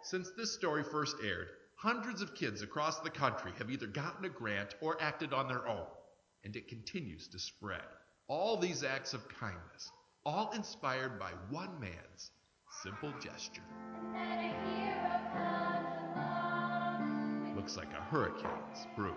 Since 0.03 0.33
this 0.37 0.53
story 0.53 0.83
first 0.83 1.16
aired, 1.25 1.49
hundreds 1.76 2.22
of 2.22 2.34
kids 2.34 2.62
across 2.62 3.00
the 3.00 3.10
country 3.10 3.52
have 3.58 3.70
either 3.70 3.86
gotten 3.86 4.24
a 4.24 4.28
grant 4.30 4.74
or 4.80 4.96
acted 5.00 5.34
on 5.34 5.46
their 5.46 5.68
own, 5.68 5.86
and 6.42 6.56
it 6.56 6.68
continues 6.68 7.28
to 7.28 7.38
spread. 7.38 7.82
All 8.28 8.56
these 8.56 8.82
acts 8.82 9.12
of 9.12 9.28
kindness, 9.28 9.90
all 10.24 10.50
inspired 10.52 11.18
by 11.18 11.30
one 11.50 11.78
man's 11.78 12.30
simple 12.82 13.12
gesture. 13.20 13.62
Looks 17.54 17.76
like 17.76 17.92
a 17.92 18.02
hurricane's 18.10 18.86
brewing. 18.96 19.14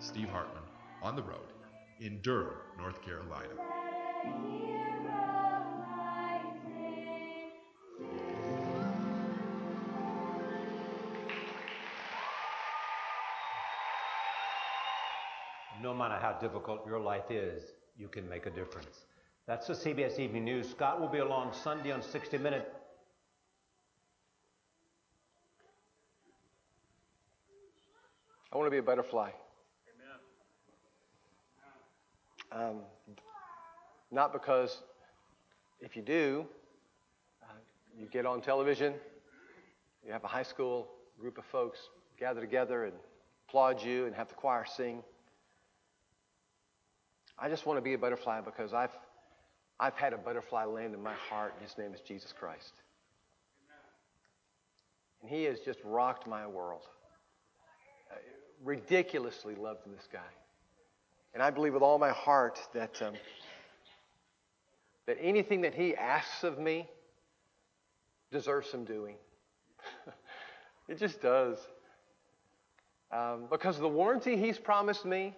Steve 0.00 0.28
Hartman 0.28 0.64
on 1.02 1.14
the 1.14 1.22
road 1.22 1.52
in 2.00 2.20
Durham, 2.22 2.56
North 2.78 3.00
Carolina. 3.00 3.54
Matter 16.02 16.20
how 16.20 16.32
difficult 16.32 16.84
your 16.84 16.98
life 16.98 17.30
is, 17.30 17.62
you 17.96 18.08
can 18.08 18.28
make 18.28 18.46
a 18.46 18.50
difference. 18.50 19.06
That's 19.46 19.68
the 19.68 19.74
CBS 19.74 20.18
Evening 20.18 20.44
News. 20.44 20.68
Scott 20.68 21.00
will 21.00 21.08
be 21.08 21.18
along 21.18 21.52
Sunday 21.52 21.92
on 21.92 22.02
60 22.02 22.38
Minutes. 22.38 22.70
I 28.52 28.56
want 28.56 28.66
to 28.66 28.70
be 28.70 28.78
a 28.78 28.82
butterfly. 28.82 29.30
Um, 32.50 32.80
not 34.10 34.32
because 34.32 34.82
if 35.80 35.96
you 35.96 36.02
do, 36.02 36.44
uh, 37.42 37.52
you 37.96 38.06
get 38.06 38.26
on 38.26 38.42
television, 38.42 38.94
you 40.04 40.12
have 40.12 40.24
a 40.24 40.28
high 40.28 40.42
school 40.42 40.88
group 41.18 41.38
of 41.38 41.44
folks 41.44 41.78
gather 42.18 42.40
together 42.40 42.86
and 42.86 42.94
applaud 43.48 43.82
you 43.82 44.06
and 44.06 44.14
have 44.14 44.28
the 44.28 44.34
choir 44.34 44.66
sing. 44.66 45.02
I 47.38 47.48
just 47.48 47.66
want 47.66 47.76
to 47.76 47.82
be 47.82 47.94
a 47.94 47.98
butterfly 47.98 48.40
because 48.40 48.72
I've, 48.72 48.96
I've 49.80 49.94
had 49.94 50.12
a 50.12 50.18
butterfly 50.18 50.64
land 50.64 50.94
in 50.94 51.02
my 51.02 51.14
heart, 51.14 51.54
and 51.58 51.66
his 51.66 51.76
name 51.76 51.94
is 51.94 52.00
Jesus 52.00 52.32
Christ. 52.32 52.72
And 55.22 55.30
he 55.30 55.44
has 55.44 55.60
just 55.60 55.78
rocked 55.84 56.26
my 56.26 56.46
world. 56.46 56.82
I 58.10 58.16
ridiculously 58.64 59.54
loved 59.54 59.80
this 59.86 60.08
guy. 60.12 60.20
And 61.34 61.42
I 61.42 61.50
believe 61.50 61.74
with 61.74 61.82
all 61.82 61.98
my 61.98 62.10
heart 62.10 62.58
that, 62.74 63.00
um, 63.00 63.14
that 65.06 65.16
anything 65.20 65.62
that 65.62 65.74
he 65.74 65.96
asks 65.96 66.44
of 66.44 66.58
me 66.58 66.88
deserves 68.30 68.68
some 68.68 68.84
doing. 68.84 69.16
it 70.88 70.98
just 70.98 71.22
does. 71.22 71.58
Um, 73.10 73.44
because 73.50 73.78
the 73.78 73.88
warranty 73.88 74.36
he's 74.36 74.58
promised 74.58 75.04
me 75.04 75.34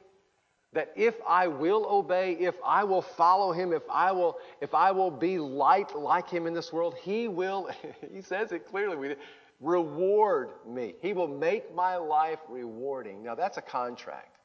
that 0.74 0.92
if 0.96 1.14
I 1.26 1.46
will 1.46 1.87
obey, 1.88 2.32
if 2.32 2.56
I 2.64 2.84
will 2.84 3.02
follow 3.02 3.52
him, 3.52 3.72
if 3.72 3.82
I 3.90 4.12
will, 4.12 4.38
if 4.60 4.74
I 4.74 4.90
will 4.90 5.10
be 5.10 5.38
light 5.38 5.96
like 5.96 6.28
him 6.28 6.46
in 6.46 6.54
this 6.54 6.72
world, 6.72 6.94
he 7.00 7.28
will, 7.28 7.70
he 8.12 8.20
says 8.20 8.52
it 8.52 8.68
clearly, 8.68 9.16
reward 9.60 10.50
me. 10.66 10.94
He 11.00 11.12
will 11.12 11.28
make 11.28 11.74
my 11.74 11.96
life 11.96 12.40
rewarding. 12.48 13.22
Now 13.22 13.34
that's 13.34 13.56
a 13.56 13.62
contract 13.62 14.37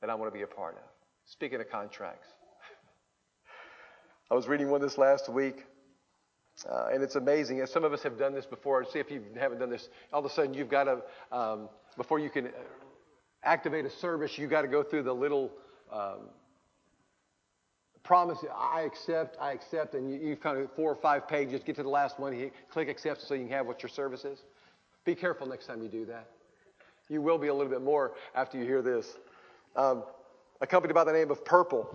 that 0.00 0.08
I 0.08 0.14
want 0.14 0.32
to 0.32 0.36
be 0.36 0.42
a 0.42 0.46
part 0.46 0.76
of. 0.76 0.82
Speaking 1.26 1.60
of 1.60 1.68
contracts, 1.68 2.28
I 4.30 4.34
was 4.34 4.46
reading 4.46 4.70
one 4.70 4.80
this 4.80 4.96
last 4.96 5.28
week, 5.28 5.64
uh, 6.70 6.90
and 6.92 7.02
it's 7.02 7.16
amazing. 7.16 7.64
Some 7.66 7.84
of 7.84 7.92
us 7.92 8.02
have 8.04 8.16
done 8.16 8.32
this 8.32 8.46
before. 8.46 8.84
See 8.84 9.00
if 9.00 9.10
you 9.10 9.22
haven't 9.38 9.58
done 9.58 9.70
this. 9.70 9.88
All 10.12 10.20
of 10.20 10.24
a 10.24 10.30
sudden, 10.30 10.54
you've 10.54 10.70
got 10.70 10.84
to, 10.84 11.02
um, 11.36 11.68
before 11.96 12.18
you 12.18 12.30
can 12.30 12.50
activate 13.46 13.84
a 13.84 13.90
service, 13.90 14.36
you've 14.36 14.50
got 14.50 14.62
to 14.62 14.68
go 14.68 14.82
through 14.82 15.04
the 15.04 15.14
little 15.14 15.52
um, 15.92 16.28
promise. 18.02 18.38
I 18.54 18.82
accept, 18.82 19.36
I 19.40 19.52
accept, 19.52 19.94
and 19.94 20.10
you, 20.10 20.18
you 20.18 20.36
kind 20.36 20.58
of 20.58 20.70
four 20.72 20.90
or 20.90 20.96
five 20.96 21.28
pages, 21.28 21.62
get 21.62 21.76
to 21.76 21.82
the 21.82 21.88
last 21.88 22.18
one, 22.18 22.36
you 22.36 22.50
click 22.70 22.88
accept 22.88 23.22
so 23.22 23.34
you 23.34 23.44
can 23.44 23.52
have 23.52 23.66
what 23.66 23.82
your 23.82 23.90
service 23.90 24.24
is. 24.24 24.40
Be 25.04 25.14
careful 25.14 25.46
next 25.46 25.66
time 25.66 25.82
you 25.82 25.88
do 25.88 26.04
that. 26.06 26.28
You 27.08 27.22
will 27.22 27.38
be 27.38 27.46
a 27.46 27.54
little 27.54 27.70
bit 27.70 27.82
more 27.82 28.14
after 28.34 28.58
you 28.58 28.64
hear 28.64 28.82
this. 28.82 29.16
Um, 29.76 30.02
a 30.60 30.66
company 30.66 30.92
by 30.92 31.04
the 31.04 31.12
name 31.12 31.30
of 31.30 31.44
Purple, 31.44 31.88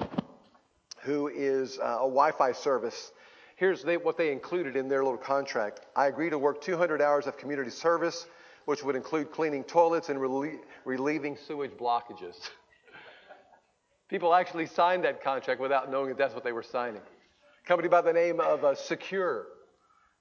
who 1.01 1.27
is 1.27 1.79
uh, 1.79 1.83
a 1.83 2.07
Wi 2.07 2.31
Fi 2.31 2.53
service. 2.53 3.11
Here's 3.57 3.83
they, 3.83 3.97
what 3.97 4.17
they 4.17 4.31
included 4.31 4.75
in 4.75 4.87
their 4.87 5.03
little 5.03 5.17
contract 5.17 5.81
I 5.95 6.07
agree 6.07 6.29
to 6.29 6.37
work 6.37 6.61
200 6.61 7.01
hours 7.01 7.27
of 7.27 7.37
community 7.37 7.71
service, 7.71 8.25
which 8.65 8.83
would 8.83 8.95
include 8.95 9.31
cleaning 9.31 9.63
toilets 9.63 10.09
and 10.09 10.19
relie- 10.19 10.59
relieving 10.85 11.37
sewage 11.47 11.71
blockages. 11.71 12.35
People 14.09 14.33
actually 14.33 14.65
signed 14.65 15.05
that 15.05 15.23
contract 15.23 15.61
without 15.61 15.89
knowing 15.89 16.09
that 16.09 16.17
that's 16.17 16.35
what 16.35 16.43
they 16.43 16.51
were 16.51 16.63
signing. 16.63 17.01
A 17.01 17.67
company 17.67 17.87
by 17.87 18.01
the 18.01 18.13
name 18.13 18.39
of 18.39 18.63
uh, 18.63 18.75
Secure. 18.75 19.45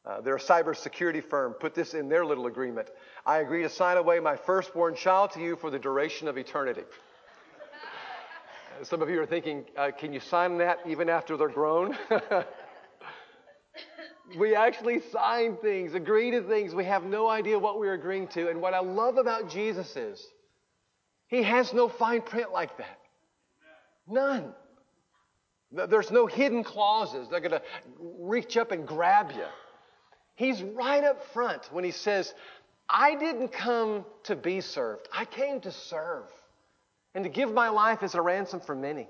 Uh, 0.06 0.20
they're 0.20 0.36
a 0.36 0.40
cybersecurity 0.40 1.22
firm. 1.22 1.52
Put 1.52 1.74
this 1.74 1.92
in 1.92 2.08
their 2.08 2.24
little 2.24 2.46
agreement. 2.46 2.88
I 3.26 3.38
agree 3.38 3.62
to 3.62 3.68
sign 3.68 3.96
away 3.96 4.18
my 4.20 4.36
firstborn 4.36 4.94
child 4.94 5.32
to 5.32 5.40
you 5.40 5.56
for 5.56 5.70
the 5.70 5.78
duration 5.78 6.28
of 6.28 6.38
eternity. 6.38 6.82
Some 8.82 9.02
of 9.02 9.10
you 9.10 9.20
are 9.20 9.26
thinking, 9.26 9.64
uh, 9.76 9.90
can 9.90 10.12
you 10.12 10.20
sign 10.20 10.58
that 10.58 10.78
even 10.86 11.10
after 11.10 11.36
they're 11.36 11.48
grown? 11.48 11.98
we 14.38 14.54
actually 14.54 15.00
sign 15.12 15.56
things, 15.56 15.94
agree 15.94 16.30
to 16.30 16.42
things. 16.42 16.74
We 16.74 16.84
have 16.84 17.04
no 17.04 17.28
idea 17.28 17.58
what 17.58 17.78
we're 17.78 17.94
agreeing 17.94 18.28
to. 18.28 18.48
And 18.48 18.60
what 18.60 18.74
I 18.74 18.80
love 18.80 19.16
about 19.16 19.50
Jesus 19.50 19.96
is 19.96 20.24
he 21.28 21.42
has 21.42 21.72
no 21.72 21.88
fine 21.88 22.22
print 22.22 22.52
like 22.52 22.76
that. 22.78 22.98
None. 24.08 24.52
There's 25.72 26.10
no 26.10 26.26
hidden 26.26 26.64
clauses. 26.64 27.28
They're 27.28 27.40
going 27.40 27.52
to 27.52 27.62
reach 27.98 28.56
up 28.56 28.72
and 28.72 28.86
grab 28.86 29.30
you. 29.32 29.46
He's 30.34 30.62
right 30.62 31.04
up 31.04 31.22
front 31.32 31.68
when 31.70 31.84
he 31.84 31.92
says, 31.92 32.34
I 32.88 33.14
didn't 33.14 33.52
come 33.52 34.04
to 34.24 34.34
be 34.34 34.60
served, 34.60 35.08
I 35.12 35.24
came 35.24 35.60
to 35.60 35.70
serve 35.70 36.24
and 37.14 37.24
to 37.24 37.30
give 37.30 37.52
my 37.52 37.68
life 37.68 38.02
as 38.02 38.14
a 38.14 38.22
ransom 38.22 38.60
for 38.60 38.74
many. 38.74 39.08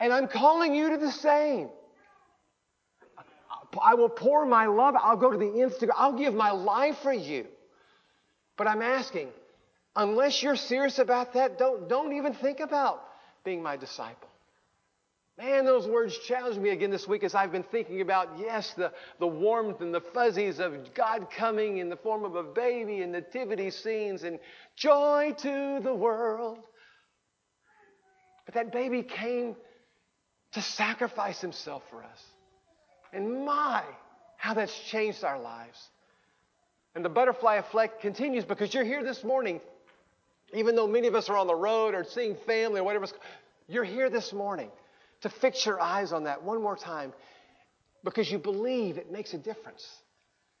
And 0.00 0.12
I'm 0.12 0.28
calling 0.28 0.74
you 0.74 0.90
to 0.90 0.96
the 0.98 1.10
same. 1.10 1.70
I 3.82 3.94
will 3.94 4.08
pour 4.08 4.46
my 4.46 4.66
love. 4.66 4.94
I'll 5.00 5.16
go 5.16 5.30
to 5.30 5.38
the 5.38 5.46
degree. 5.46 5.90
I'll 5.96 6.16
give 6.16 6.34
my 6.34 6.50
life 6.50 6.98
for 7.02 7.12
you. 7.12 7.46
But 8.56 8.66
I'm 8.66 8.82
asking, 8.82 9.28
unless 9.94 10.42
you're 10.42 10.56
serious 10.56 10.98
about 10.98 11.34
that, 11.34 11.58
don't, 11.58 11.88
don't 11.88 12.12
even 12.14 12.34
think 12.34 12.60
about 12.60 13.02
being 13.44 13.62
my 13.62 13.76
disciple. 13.76 14.28
Man, 15.38 15.64
those 15.64 15.86
words 15.86 16.18
challenged 16.26 16.60
me 16.60 16.70
again 16.70 16.90
this 16.90 17.06
week 17.06 17.22
as 17.22 17.32
I've 17.32 17.52
been 17.52 17.62
thinking 17.62 18.00
about, 18.00 18.40
yes, 18.40 18.74
the, 18.76 18.92
the 19.20 19.26
warmth 19.26 19.80
and 19.80 19.94
the 19.94 20.00
fuzzies 20.00 20.58
of 20.58 20.92
God 20.94 21.28
coming 21.30 21.78
in 21.78 21.88
the 21.88 21.96
form 21.96 22.24
of 22.24 22.34
a 22.34 22.42
baby 22.42 23.02
and 23.02 23.12
nativity 23.12 23.70
scenes 23.70 24.24
and 24.24 24.40
joy 24.74 25.32
to 25.38 25.78
the 25.80 25.94
world. 25.94 26.58
But 28.46 28.54
that 28.54 28.72
baby 28.72 29.04
came 29.04 29.54
to 30.52 30.62
sacrifice 30.62 31.40
himself 31.40 31.84
for 31.88 32.02
us. 32.02 32.20
And 33.12 33.44
my, 33.44 33.82
how 34.36 34.54
that's 34.54 34.76
changed 34.90 35.24
our 35.24 35.40
lives. 35.40 35.78
And 36.94 37.04
the 37.04 37.08
butterfly 37.08 37.56
effect 37.56 38.00
continues 38.00 38.44
because 38.44 38.72
you're 38.74 38.84
here 38.84 39.02
this 39.02 39.22
morning, 39.22 39.60
even 40.52 40.74
though 40.74 40.86
many 40.86 41.06
of 41.06 41.14
us 41.14 41.28
are 41.28 41.36
on 41.36 41.46
the 41.46 41.54
road 41.54 41.94
or 41.94 42.04
seeing 42.04 42.36
family 42.46 42.80
or 42.80 42.84
whatever, 42.84 43.06
you're 43.68 43.84
here 43.84 44.10
this 44.10 44.32
morning 44.32 44.70
to 45.20 45.28
fix 45.28 45.64
your 45.66 45.80
eyes 45.80 46.12
on 46.12 46.24
that 46.24 46.42
one 46.42 46.62
more 46.62 46.76
time 46.76 47.12
because 48.04 48.30
you 48.30 48.38
believe 48.38 48.96
it 48.98 49.10
makes 49.10 49.34
a 49.34 49.38
difference. 49.38 49.86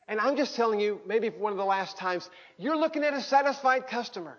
And 0.08 0.20
I'm 0.20 0.36
just 0.36 0.56
telling 0.56 0.80
you, 0.80 1.00
maybe 1.06 1.30
for 1.30 1.38
one 1.38 1.52
of 1.52 1.58
the 1.58 1.64
last 1.64 1.96
times, 1.98 2.28
you're 2.56 2.76
looking 2.76 3.04
at 3.04 3.14
a 3.14 3.20
satisfied 3.20 3.86
customer. 3.88 4.38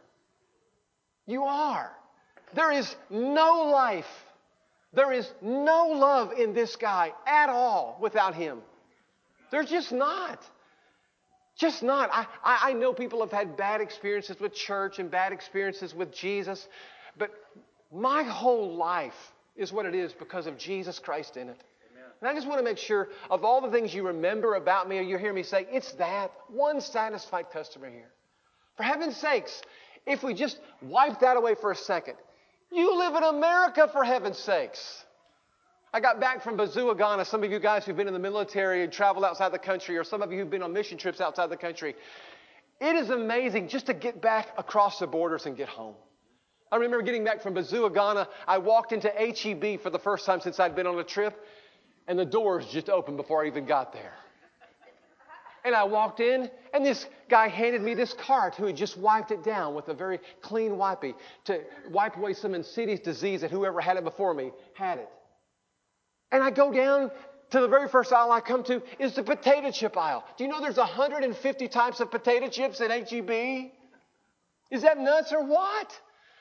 You 1.27 1.43
are. 1.43 1.91
There 2.55 2.71
is 2.71 2.95
no 3.09 3.69
life, 3.71 4.05
there 4.93 5.11
is 5.11 5.29
no 5.41 5.87
love 5.87 6.31
in 6.33 6.53
this 6.53 6.75
guy 6.75 7.13
at 7.27 7.49
all 7.49 7.97
without 8.01 8.33
him. 8.33 8.59
There's 9.51 9.69
just 9.69 9.91
not. 9.91 10.43
Just 11.55 11.83
not. 11.83 12.09
I, 12.11 12.25
I, 12.43 12.73
know 12.73 12.93
people 12.93 13.19
have 13.19 13.31
had 13.31 13.57
bad 13.57 13.81
experiences 13.81 14.39
with 14.39 14.53
church 14.53 14.97
and 14.99 15.11
bad 15.11 15.33
experiences 15.33 15.93
with 15.93 16.13
Jesus, 16.13 16.67
but 17.17 17.31
my 17.91 18.23
whole 18.23 18.75
life 18.75 19.33
is 19.55 19.73
what 19.73 19.85
it 19.85 19.93
is 19.93 20.13
because 20.13 20.47
of 20.47 20.57
Jesus 20.57 20.99
Christ 20.99 21.35
in 21.35 21.49
it. 21.49 21.61
And 22.21 22.29
I 22.29 22.33
just 22.33 22.47
want 22.47 22.59
to 22.59 22.63
make 22.63 22.77
sure 22.77 23.09
of 23.29 23.43
all 23.43 23.61
the 23.61 23.71
things 23.71 23.93
you 23.93 24.07
remember 24.07 24.55
about 24.55 24.89
me, 24.89 24.99
or 24.99 25.01
you 25.01 25.17
hear 25.17 25.33
me 25.33 25.43
say, 25.43 25.67
it's 25.71 25.93
that 25.93 26.31
one 26.49 26.81
satisfied 26.81 27.45
customer 27.51 27.89
here. 27.89 28.09
For 28.75 28.83
heaven's 28.83 29.17
sakes, 29.17 29.61
if 30.05 30.23
we 30.23 30.33
just 30.33 30.59
wipe 30.81 31.19
that 31.21 31.37
away 31.37 31.55
for 31.55 31.71
a 31.71 31.75
second, 31.75 32.15
you 32.71 32.97
live 32.97 33.15
in 33.15 33.23
America 33.23 33.89
for 33.91 34.03
heaven's 34.03 34.37
sakes. 34.37 35.05
I 35.91 35.99
got 35.99 36.19
back 36.19 36.43
from 36.43 36.55
Bazua, 36.57 36.97
Ghana. 36.97 37.25
Some 37.25 37.43
of 37.43 37.51
you 37.51 37.59
guys 37.59 37.85
who've 37.85 37.97
been 37.97 38.07
in 38.07 38.13
the 38.13 38.19
military 38.19 38.83
and 38.83 38.93
traveled 38.93 39.25
outside 39.25 39.51
the 39.51 39.59
country, 39.59 39.97
or 39.97 40.03
some 40.03 40.21
of 40.21 40.31
you 40.31 40.39
who've 40.39 40.49
been 40.49 40.61
on 40.61 40.71
mission 40.71 40.97
trips 40.97 41.19
outside 41.19 41.49
the 41.49 41.57
country, 41.57 41.95
it 42.79 42.95
is 42.95 43.09
amazing 43.09 43.67
just 43.69 43.87
to 43.87 43.93
get 43.93 44.21
back 44.21 44.49
across 44.57 44.99
the 44.99 45.07
borders 45.07 45.45
and 45.45 45.57
get 45.57 45.67
home. 45.67 45.95
I 46.71 46.75
remember 46.75 47.01
getting 47.01 47.23
back 47.23 47.41
from 47.41 47.55
Bazua, 47.55 47.91
Ghana. 47.93 48.27
I 48.47 48.59
walked 48.59 48.91
into 48.91 49.09
HEB 49.09 49.81
for 49.81 49.89
the 49.89 49.97
first 49.97 50.27
time 50.27 50.39
since 50.39 50.59
I'd 50.59 50.75
been 50.75 50.85
on 50.85 50.99
a 50.99 51.03
trip, 51.03 51.43
and 52.07 52.19
the 52.19 52.25
doors 52.25 52.67
just 52.71 52.89
opened 52.89 53.17
before 53.17 53.43
I 53.43 53.47
even 53.47 53.65
got 53.65 53.91
there. 53.91 54.13
And 55.65 55.75
I 55.75 55.83
walked 55.83 56.19
in, 56.19 56.49
and 56.73 56.85
this 56.85 57.05
guy 57.29 57.47
handed 57.47 57.81
me 57.81 57.93
this 57.93 58.13
cart 58.13 58.55
who 58.55 58.65
had 58.65 58.75
just 58.75 58.97
wiped 58.97 59.31
it 59.31 59.43
down 59.43 59.75
with 59.75 59.89
a 59.89 59.93
very 59.93 60.19
clean 60.41 60.73
wipey 60.73 61.15
to 61.45 61.61
wipe 61.89 62.15
away 62.15 62.33
some 62.33 62.55
insidious 62.55 62.99
disease 62.99 63.41
that 63.41 63.51
whoever 63.51 63.81
had 63.81 63.97
it 63.97 64.03
before 64.03 64.33
me 64.33 64.51
had 64.73 64.99
it. 64.99 65.09
And 66.31 66.43
I 66.43 66.51
go 66.51 66.71
down 66.71 67.11
to 67.51 67.59
the 67.59 67.67
very 67.67 67.87
first 67.87 68.13
aisle 68.13 68.31
I 68.31 68.41
come 68.41 68.63
to 68.65 68.81
is 68.99 69.15
the 69.15 69.23
potato 69.23 69.71
chip 69.71 69.97
aisle. 69.97 70.23
Do 70.37 70.43
you 70.43 70.49
know 70.49 70.61
there's 70.61 70.77
150 70.77 71.67
types 71.67 71.99
of 71.99 72.11
potato 72.11 72.47
chips 72.47 72.79
at 72.81 72.91
HEB? 72.91 73.71
Is 74.71 74.83
that 74.83 74.99
nuts 74.99 75.33
or 75.33 75.43
what? 75.43 75.99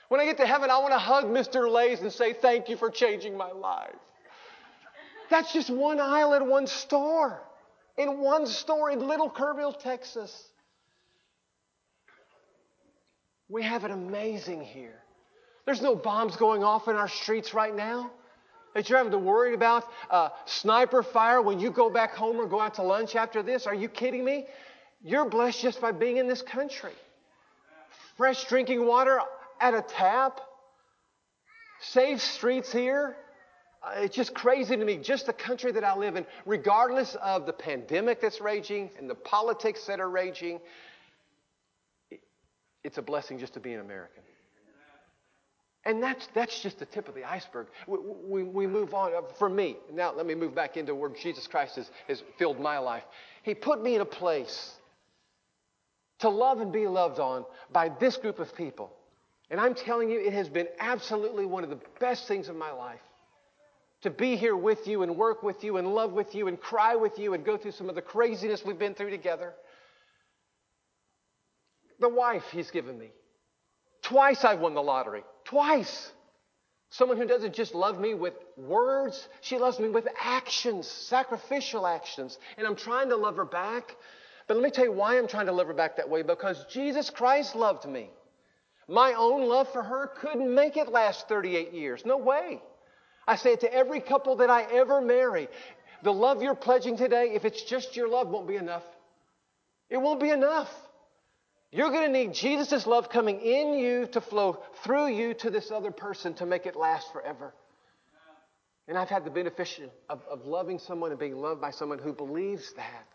When 0.09 0.21
I 0.21 0.25
get 0.25 0.37
to 0.39 0.47
heaven, 0.47 0.71
I 0.71 0.79
want 0.79 0.93
to 0.93 0.99
hug 0.99 1.25
Mr. 1.27 1.71
Lay's 1.71 2.01
and 2.01 2.13
say, 2.13 2.33
Thank 2.33 2.69
you 2.69 2.77
for 2.77 2.91
changing 2.91 3.37
my 3.37 3.53
life. 3.53 3.95
That's 5.31 5.53
just 5.53 5.71
one 5.71 6.01
aisle 6.01 6.35
at 6.35 6.47
one 6.47 6.67
store. 6.67 7.43
In 7.99 8.21
one 8.21 8.47
store 8.47 8.91
in 8.91 9.07
Little 9.07 9.29
Kerrville, 9.29 9.79
Texas. 9.79 10.49
We 13.49 13.63
have 13.65 13.85
it 13.85 13.91
amazing 13.91 14.63
here. 14.63 15.03
There's 15.67 15.83
no 15.83 15.95
bombs 15.95 16.37
going 16.37 16.63
off 16.63 16.89
in 16.89 16.97
our 16.97 17.09
streets 17.09 17.53
right 17.53 17.75
now 17.75 18.11
that 18.75 18.89
you're 18.89 18.99
having 18.99 19.13
to 19.13 19.19
worry 19.19 19.55
about 19.55 19.85
uh, 20.11 20.29
sniper 20.45 21.03
fire 21.03 21.43
when 21.43 21.59
you 21.59 21.71
go 21.71 21.91
back 21.91 22.15
home 22.15 22.37
or 22.37 22.47
go 22.47 22.61
out 22.61 22.75
to 22.75 22.83
lunch 22.83 23.17
after 23.17 23.43
this. 23.43 23.67
Are 23.67 23.75
you 23.75 23.89
kidding 23.89 24.25
me? 24.25 24.47
You're 25.03 25.29
blessed 25.29 25.61
just 25.61 25.81
by 25.81 25.93
being 25.93 26.19
in 26.19 26.29
this 26.29 26.43
country. 26.43 26.93
Fresh 28.17 28.45
drinking 28.45 28.87
water 28.87 29.21
at 29.61 29.75
a 29.75 29.83
tap, 29.83 30.41
safe 31.81 32.21
streets 32.21 32.73
here. 32.73 33.17
Uh, 33.89 34.01
it's 34.01 34.17
just 34.17 34.35
crazy 34.35 34.77
to 34.77 34.85
me, 34.85 34.97
just 34.97 35.27
the 35.27 35.33
country 35.33 35.73
that 35.73 35.85
I 35.85 35.97
live 35.97 36.17
in, 36.17 36.27
regardless 36.47 37.17
of 37.23 37.47
the 37.47 37.53
pandemic 37.53 38.21
that's 38.21 38.41
raging 38.41 38.91
and 38.99 39.09
the 39.09 39.15
politics 39.15 39.87
that 39.87 40.01
are 40.01 40.11
raging, 40.11 40.61
it's 42.85 42.99
a 42.99 43.03
blessing 43.03 43.39
just 43.39 43.55
to 43.55 43.61
be 43.61 43.73
an 43.73 43.81
American. 43.81 44.23
And 45.85 46.03
that's, 46.03 46.29
that's 46.35 46.61
just 46.61 46.81
the 46.81 46.87
tip 46.87 47.09
of 47.09 47.15
the 47.15 47.25
iceberg. 47.25 47.69
We, 47.87 47.99
we, 47.99 48.43
we, 48.43 48.67
move 48.67 48.93
on. 48.93 49.15
Uh, 49.15 49.23
for 49.39 49.49
me, 49.49 49.77
now 49.91 50.13
let 50.13 50.27
me 50.27 50.35
move 50.35 50.55
back 50.55 50.77
into 50.77 50.95
where 50.95 51.09
Jesus 51.09 51.47
Christ 51.47 51.77
has, 51.77 51.91
has 52.09 52.23
filled 52.37 52.61
my 52.61 52.79
life. 52.79 53.05
He 53.43 53.55
put 53.55 53.83
me 53.83 53.95
in 53.95 54.03
a 54.03 54.07
place 54.07 54.73
to 56.19 56.29
love 56.29 56.61
and 56.61 56.73
be 56.73 56.87
loved 56.87 57.21
on 57.21 57.47
by 57.73 57.91
this 58.01 58.17
group 58.19 58.39
of 58.39 58.55
people. 58.55 58.93
And 59.51 59.59
I'm 59.59 59.75
telling 59.75 60.11
you, 60.11 60.21
it 60.21 60.35
has 60.35 60.49
been 60.49 60.67
absolutely 60.79 61.47
one 61.47 61.65
of 61.65 61.71
the 61.71 61.79
best 62.01 62.29
things 62.29 62.49
of 62.49 62.57
my 62.57 62.73
life 62.73 63.01
to 64.03 64.11
be 64.11 64.37
here 64.37 64.57
with 64.57 64.87
you 64.87 65.03
and 65.03 65.17
work 65.17 65.43
with 65.43 65.65
you 65.65 65.77
and 65.77 65.95
love 65.95 66.13
with 66.13 66.35
you 66.35 66.49
and 66.49 66.61
cry 66.61 66.95
with 66.95 67.19
you 67.19 67.35
and 67.35 67.45
go 67.45 67.57
through 67.57 67.73
some 67.73 67.89
of 67.89 67.95
the 67.95 68.03
craziness 68.03 68.65
we've 68.65 68.79
been 68.79 68.95
through 68.95 69.11
together. 69.11 69.55
The 72.01 72.09
wife 72.09 72.45
he's 72.53 72.71
given 72.71 72.97
me. 72.99 73.11
Twice 74.03 74.45
I've 74.45 74.61
won 74.61 74.75
the 74.75 74.83
lottery. 74.83 75.25
Twice. 75.45 76.13
Someone 76.91 77.19
who 77.19 77.27
doesn't 77.27 77.55
just 77.55 77.75
love 77.75 78.01
me 78.01 78.15
with 78.15 78.35
words, 78.57 79.29
she 79.43 79.59
loves 79.59 79.79
me 79.79 79.89
with 79.89 80.09
actions, 80.19 80.87
sacrificial 80.87 81.87
actions. 81.87 82.39
And 82.57 82.67
I'm 82.67 82.77
trying 82.77 83.11
to 83.11 83.17
love 83.17 83.37
her 83.37 83.45
back. 83.45 83.97
But 84.47 84.57
let 84.57 84.63
me 84.63 84.71
tell 84.71 84.85
you 84.85 84.93
why 84.93 85.19
I'm 85.19 85.29
trying 85.29 85.47
to 85.47 85.53
love 85.53 85.67
her 85.67 85.75
back 85.75 85.97
that 85.97 86.09
way 86.09 86.23
because 86.23 86.65
Jesus 86.71 87.11
Christ 87.11 87.55
loved 87.55 87.87
me. 87.87 88.11
My 88.89 89.13
own 89.13 89.47
love 89.47 89.71
for 89.71 89.83
her 89.83 90.07
couldn't 90.07 90.55
make 90.55 90.79
it 90.79 90.89
last 90.89 91.29
38 91.29 91.75
years. 91.75 92.07
No 92.07 92.17
way. 92.17 92.63
I 93.29 93.37
say 93.37 93.53
it 93.53 93.61
to 93.61 93.73
every 93.73 94.01
couple 94.01 94.37
that 94.37 94.49
I 94.49 94.63
ever 94.63 95.03
marry. 95.03 95.49
The 96.03 96.13
love 96.13 96.43
you're 96.43 96.55
pledging 96.55 96.97
today, 96.97 97.33
if 97.35 97.45
it's 97.45 97.63
just 97.63 97.95
your 97.95 98.09
love, 98.09 98.29
won't 98.29 98.49
be 98.49 98.57
enough. 98.57 98.85
It 99.91 99.99
won't 99.99 100.19
be 100.19 100.31
enough. 100.31 100.71
You're 101.71 101.91
going 101.91 102.11
to 102.11 102.19
need 102.19 102.33
Jesus' 102.33 102.87
love 102.87 103.11
coming 103.11 103.41
in 103.41 103.75
you 103.75 104.07
to 104.13 104.23
flow 104.23 104.63
through 104.83 105.09
you 105.09 105.35
to 105.35 105.51
this 105.51 105.71
other 105.71 105.91
person 105.91 106.33
to 106.35 106.47
make 106.47 106.65
it 106.65 106.75
last 106.75 107.13
forever. 107.13 107.53
And 108.89 108.97
I've 108.97 109.11
had 109.11 109.27
the 109.27 109.31
benefit 109.31 109.79
of, 110.09 110.23
of 110.31 110.47
loving 110.47 110.79
someone 110.79 111.11
and 111.11 111.21
being 111.21 111.37
loved 111.37 111.61
by 111.61 111.71
someone 111.71 111.99
who 111.99 112.15
believes 112.15 112.73
that. 112.77 113.07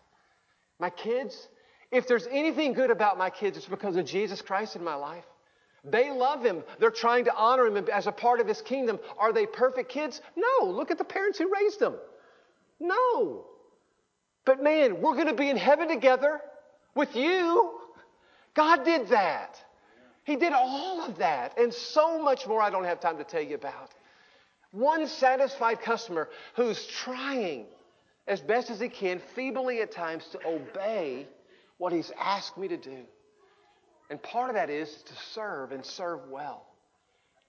My 0.80 0.92
kids, 0.92 1.48
if 1.92 2.08
there's 2.08 2.28
anything 2.28 2.74
good 2.74 2.92
about 2.92 3.18
my 3.18 3.32
kids, 3.32 3.58
it's 3.58 3.66
because 3.66 3.96
of 3.96 4.06
Jesus 4.06 4.44
Christ 4.44 4.76
in 4.76 4.84
my 4.84 4.94
life. 4.94 5.26
They 5.84 6.12
love 6.12 6.44
him. 6.44 6.64
They're 6.80 6.92
trying 6.92 7.26
to 7.26 7.36
honor 7.36 7.68
him 7.68 7.78
as 7.92 8.08
a 8.08 8.12
part 8.12 8.40
of 8.40 8.48
his 8.48 8.62
kingdom. 8.62 9.00
Are 9.18 9.34
they 9.34 9.46
perfect 9.46 9.90
kids? 9.90 10.22
No. 10.36 10.68
Look 10.68 10.92
at 10.92 10.98
the 10.98 11.04
parents 11.04 11.38
who 11.38 11.54
raised 11.54 11.80
them. 11.80 11.96
No. 12.80 13.46
But 14.46 14.64
man, 14.64 15.02
we're 15.02 15.16
going 15.16 15.28
to 15.28 15.34
be 15.34 15.50
in 15.50 15.58
heaven 15.58 15.88
together 15.88 16.40
with 16.96 17.16
you. 17.16 17.80
God 18.54 18.86
did 18.86 19.10
that. 19.10 19.62
He 20.24 20.36
did 20.38 20.54
all 20.54 21.02
of 21.02 21.18
that 21.18 21.58
and 21.58 21.74
so 21.74 22.22
much 22.22 22.48
more 22.48 22.62
I 22.62 22.70
don't 22.70 22.86
have 22.86 23.02
time 23.02 23.18
to 23.18 23.24
tell 23.24 23.42
you 23.42 23.56
about. 23.56 23.92
One 24.72 25.08
satisfied 25.08 25.82
customer 25.82 26.30
who's 26.56 26.86
trying 26.88 27.66
as 28.26 28.40
best 28.40 28.70
as 28.70 28.80
he 28.80 28.88
can, 28.88 29.22
feebly 29.36 29.82
at 29.82 29.92
times, 29.92 30.26
to 30.32 30.40
obey 30.48 31.28
what 31.78 31.92
he's 31.92 32.12
asked 32.18 32.58
me 32.58 32.70
to 32.70 32.78
do. 32.78 33.00
And 34.14 34.22
part 34.22 34.52
of 34.52 34.54
that 34.54 34.70
is 34.70 34.94
to 35.08 35.14
serve 35.32 35.72
and 35.72 35.84
serve 35.84 36.30
well. 36.30 36.68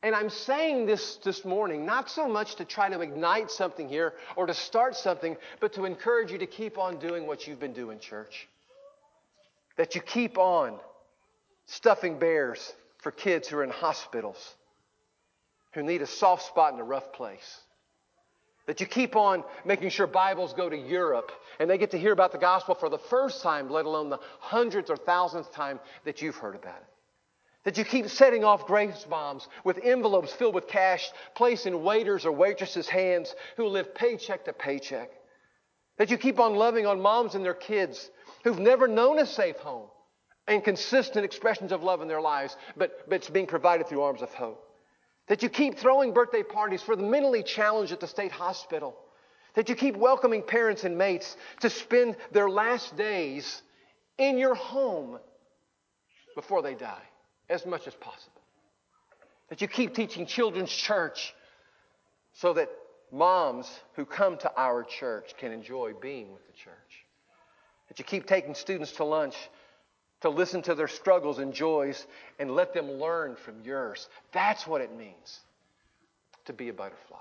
And 0.02 0.14
I'm 0.14 0.30
saying 0.30 0.86
this 0.86 1.16
this 1.16 1.44
morning, 1.44 1.84
not 1.84 2.08
so 2.08 2.26
much 2.26 2.54
to 2.54 2.64
try 2.64 2.88
to 2.88 3.02
ignite 3.02 3.50
something 3.50 3.86
here 3.86 4.14
or 4.34 4.46
to 4.46 4.54
start 4.54 4.96
something, 4.96 5.36
but 5.60 5.74
to 5.74 5.84
encourage 5.84 6.32
you 6.32 6.38
to 6.38 6.46
keep 6.46 6.78
on 6.78 6.96
doing 6.98 7.26
what 7.26 7.46
you've 7.46 7.60
been 7.60 7.74
doing, 7.74 7.98
church. 7.98 8.48
That 9.76 9.94
you 9.94 10.00
keep 10.00 10.38
on 10.38 10.78
stuffing 11.66 12.18
bears 12.18 12.72
for 13.02 13.10
kids 13.10 13.46
who 13.46 13.58
are 13.58 13.64
in 13.64 13.68
hospitals, 13.68 14.54
who 15.74 15.82
need 15.82 16.00
a 16.00 16.06
soft 16.06 16.46
spot 16.46 16.72
in 16.72 16.80
a 16.80 16.84
rough 16.84 17.12
place. 17.12 17.60
That 18.66 18.80
you 18.80 18.86
keep 18.86 19.14
on 19.14 19.44
making 19.64 19.90
sure 19.90 20.06
Bibles 20.06 20.54
go 20.54 20.70
to 20.70 20.76
Europe 20.76 21.32
and 21.58 21.68
they 21.68 21.76
get 21.76 21.90
to 21.90 21.98
hear 21.98 22.12
about 22.12 22.32
the 22.32 22.38
gospel 22.38 22.74
for 22.74 22.88
the 22.88 22.98
first 22.98 23.42
time, 23.42 23.68
let 23.68 23.84
alone 23.84 24.08
the 24.08 24.20
hundreds 24.40 24.90
or 24.90 24.96
thousandth 24.96 25.52
time 25.52 25.80
that 26.04 26.22
you've 26.22 26.36
heard 26.36 26.54
about 26.54 26.76
it. 26.76 26.86
That 27.64 27.78
you 27.78 27.84
keep 27.84 28.08
setting 28.08 28.44
off 28.44 28.66
grace 28.66 29.04
bombs 29.08 29.48
with 29.64 29.78
envelopes 29.82 30.32
filled 30.32 30.54
with 30.54 30.68
cash 30.68 31.10
placed 31.34 31.66
in 31.66 31.82
waiters 31.82 32.26
or 32.26 32.32
waitresses' 32.32 32.88
hands 32.88 33.34
who 33.56 33.66
live 33.66 33.94
paycheck 33.94 34.44
to 34.44 34.52
paycheck. 34.52 35.10
That 35.98 36.10
you 36.10 36.18
keep 36.18 36.40
on 36.40 36.54
loving 36.54 36.86
on 36.86 37.00
moms 37.00 37.34
and 37.34 37.44
their 37.44 37.54
kids 37.54 38.10
who've 38.44 38.58
never 38.58 38.88
known 38.88 39.18
a 39.18 39.26
safe 39.26 39.56
home 39.56 39.88
and 40.46 40.64
consistent 40.64 41.24
expressions 41.24 41.72
of 41.72 41.82
love 41.82 42.02
in 42.02 42.08
their 42.08 42.20
lives, 42.20 42.56
but, 42.76 43.08
but 43.08 43.16
it's 43.16 43.30
being 43.30 43.46
provided 43.46 43.86
through 43.86 44.02
arms 44.02 44.22
of 44.22 44.32
hope. 44.34 44.62
That 45.28 45.42
you 45.42 45.48
keep 45.48 45.78
throwing 45.78 46.12
birthday 46.12 46.42
parties 46.42 46.82
for 46.82 46.96
the 46.96 47.02
mentally 47.02 47.42
challenged 47.42 47.92
at 47.92 48.00
the 48.00 48.06
state 48.06 48.32
hospital. 48.32 48.96
That 49.54 49.68
you 49.68 49.74
keep 49.74 49.96
welcoming 49.96 50.42
parents 50.42 50.84
and 50.84 50.98
mates 50.98 51.36
to 51.60 51.70
spend 51.70 52.16
their 52.32 52.48
last 52.48 52.96
days 52.96 53.62
in 54.18 54.36
your 54.36 54.54
home 54.54 55.18
before 56.34 56.62
they 56.62 56.74
die 56.74 57.02
as 57.48 57.64
much 57.64 57.86
as 57.86 57.94
possible. 57.94 58.42
That 59.48 59.60
you 59.60 59.68
keep 59.68 59.94
teaching 59.94 60.26
children's 60.26 60.72
church 60.72 61.34
so 62.32 62.52
that 62.54 62.68
moms 63.12 63.70
who 63.94 64.04
come 64.04 64.36
to 64.38 64.52
our 64.56 64.82
church 64.82 65.34
can 65.38 65.52
enjoy 65.52 65.92
being 66.00 66.32
with 66.32 66.46
the 66.46 66.52
church. 66.52 66.74
That 67.88 67.98
you 67.98 68.04
keep 68.04 68.26
taking 68.26 68.54
students 68.54 68.92
to 68.92 69.04
lunch 69.04 69.36
to 70.24 70.30
listen 70.30 70.62
to 70.62 70.74
their 70.74 70.88
struggles 70.88 71.38
and 71.38 71.52
joys 71.52 72.06
and 72.38 72.50
let 72.50 72.72
them 72.72 72.92
learn 72.92 73.36
from 73.36 73.56
yours. 73.62 74.08
That's 74.32 74.66
what 74.66 74.80
it 74.80 74.96
means 74.96 75.40
to 76.46 76.54
be 76.54 76.70
a 76.70 76.72
butterfly. 76.72 77.18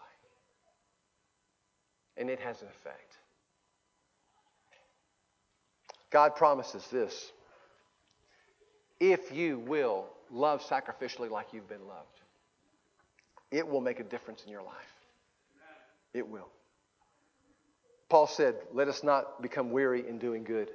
And 2.15 2.29
it 2.29 2.39
has 2.39 2.61
an 2.61 2.69
effect. 2.69 3.17
God 6.11 6.37
promises 6.37 6.87
this 6.93 7.33
if 9.01 9.33
you 9.33 9.59
will 9.59 10.05
love 10.31 10.63
sacrificially 10.63 11.29
like 11.29 11.47
you've 11.51 11.67
been 11.67 11.85
loved, 11.85 12.21
it 13.51 13.67
will 13.67 13.81
make 13.81 13.99
a 13.99 14.05
difference 14.05 14.43
in 14.45 14.49
your 14.49 14.63
life. 14.63 14.73
It 16.13 16.29
will. 16.29 16.47
Paul 18.07 18.27
said, 18.27 18.55
Let 18.71 18.87
us 18.87 19.03
not 19.03 19.41
become 19.41 19.73
weary 19.73 20.07
in 20.07 20.19
doing 20.19 20.45
good, 20.45 20.69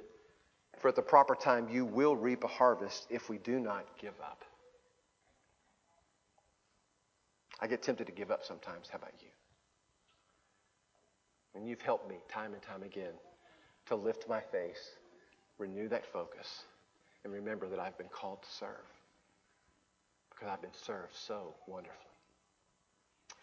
for 0.79 0.87
at 0.87 0.95
the 0.95 1.01
proper 1.01 1.35
time 1.35 1.67
you 1.69 1.85
will 1.85 2.15
reap 2.15 2.43
a 2.43 2.47
harvest 2.47 3.07
if 3.09 3.29
we 3.29 3.37
do 3.37 3.59
not 3.59 3.85
give 3.99 4.13
up. 4.21 4.43
I 7.61 7.67
get 7.67 7.83
tempted 7.83 8.07
to 8.07 8.13
give 8.13 8.31
up 8.31 8.43
sometimes. 8.43 8.87
How 8.89 8.97
about 8.97 9.13
you? 9.21 9.27
And 11.55 11.67
you've 11.67 11.81
helped 11.81 12.09
me 12.09 12.15
time 12.29 12.53
and 12.53 12.61
time 12.61 12.83
again 12.83 13.11
to 13.87 13.95
lift 13.95 14.29
my 14.29 14.39
face, 14.39 14.91
renew 15.57 15.89
that 15.89 16.05
focus, 16.05 16.63
and 17.23 17.33
remember 17.33 17.67
that 17.67 17.79
I've 17.79 17.97
been 17.97 18.07
called 18.07 18.41
to 18.43 18.49
serve 18.49 18.69
because 20.29 20.53
I've 20.53 20.61
been 20.61 20.73
served 20.73 21.13
so 21.13 21.53
wonderfully. 21.67 21.97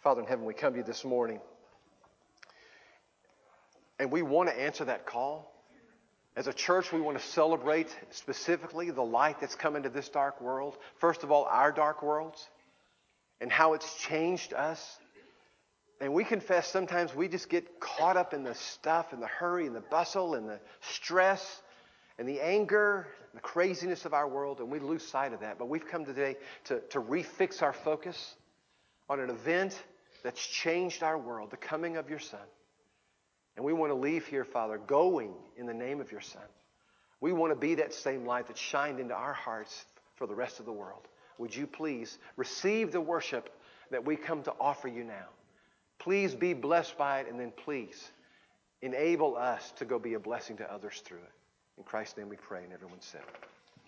Father 0.02 0.22
in 0.22 0.26
heaven, 0.26 0.44
we 0.44 0.54
come 0.54 0.72
to 0.72 0.78
you 0.78 0.84
this 0.84 1.04
morning, 1.04 1.40
and 3.98 4.10
we 4.10 4.22
want 4.22 4.48
to 4.48 4.58
answer 4.58 4.84
that 4.86 5.04
call. 5.04 5.52
As 6.36 6.46
a 6.46 6.52
church, 6.52 6.92
we 6.92 7.00
want 7.00 7.18
to 7.18 7.24
celebrate 7.24 7.88
specifically 8.10 8.90
the 8.90 9.02
light 9.02 9.40
that's 9.40 9.54
come 9.54 9.74
into 9.74 9.88
this 9.88 10.10
dark 10.10 10.38
world. 10.42 10.76
First 10.98 11.22
of 11.22 11.32
all, 11.32 11.44
our 11.44 11.72
dark 11.72 12.02
worlds 12.02 12.46
and 13.40 13.50
how 13.50 13.72
it's 13.72 13.98
changed 13.98 14.52
us. 14.52 14.98
And 15.98 16.12
we 16.12 16.24
confess 16.24 16.70
sometimes 16.70 17.14
we 17.14 17.28
just 17.28 17.48
get 17.48 17.80
caught 17.80 18.18
up 18.18 18.34
in 18.34 18.44
the 18.44 18.54
stuff 18.54 19.14
and 19.14 19.22
the 19.22 19.26
hurry 19.26 19.66
and 19.66 19.74
the 19.74 19.80
bustle 19.80 20.34
and 20.34 20.46
the 20.46 20.60
stress 20.82 21.62
and 22.18 22.28
the 22.28 22.42
anger, 22.42 23.06
the 23.32 23.40
craziness 23.40 24.04
of 24.04 24.12
our 24.12 24.28
world, 24.28 24.60
and 24.60 24.70
we 24.70 24.78
lose 24.78 25.06
sight 25.06 25.32
of 25.32 25.40
that. 25.40 25.58
But 25.58 25.70
we've 25.70 25.86
come 25.86 26.04
today 26.04 26.36
to, 26.64 26.80
to 26.90 27.00
refix 27.00 27.62
our 27.62 27.72
focus 27.72 28.34
on 29.08 29.20
an 29.20 29.30
event 29.30 29.82
that's 30.22 30.44
changed 30.46 31.02
our 31.02 31.16
world, 31.16 31.50
the 31.50 31.56
coming 31.56 31.96
of 31.96 32.10
your 32.10 32.18
Son. 32.18 32.40
And 33.56 33.64
we 33.64 33.72
want 33.72 33.90
to 33.90 33.94
leave 33.94 34.26
here, 34.26 34.44
Father, 34.44 34.78
going 34.78 35.32
in 35.56 35.66
the 35.66 35.74
name 35.74 36.00
of 36.00 36.12
your 36.12 36.20
Son. 36.20 36.42
We 37.20 37.32
want 37.32 37.52
to 37.52 37.58
be 37.58 37.74
that 37.76 37.94
same 37.94 38.26
light 38.26 38.46
that 38.48 38.58
shined 38.58 39.00
into 39.00 39.14
our 39.14 39.32
hearts 39.32 39.86
for 40.14 40.26
the 40.26 40.34
rest 40.34 40.60
of 40.60 40.66
the 40.66 40.72
world. 40.72 41.08
Would 41.38 41.54
you 41.54 41.66
please 41.66 42.18
receive 42.36 42.92
the 42.92 43.00
worship 43.00 43.50
that 43.90 44.04
we 44.04 44.16
come 44.16 44.42
to 44.42 44.52
offer 44.60 44.88
you 44.88 45.04
now? 45.04 45.26
Please 45.98 46.34
be 46.34 46.52
blessed 46.52 46.98
by 46.98 47.20
it, 47.20 47.28
and 47.28 47.40
then 47.40 47.52
please 47.64 48.10
enable 48.82 49.36
us 49.36 49.72
to 49.72 49.84
go 49.84 49.98
be 49.98 50.14
a 50.14 50.20
blessing 50.20 50.56
to 50.58 50.72
others 50.72 51.00
through 51.04 51.18
it. 51.18 51.32
In 51.78 51.84
Christ's 51.84 52.18
name 52.18 52.28
we 52.28 52.36
pray, 52.36 52.64
and 52.64 52.72
everyone 52.72 53.00
said. 53.00 53.22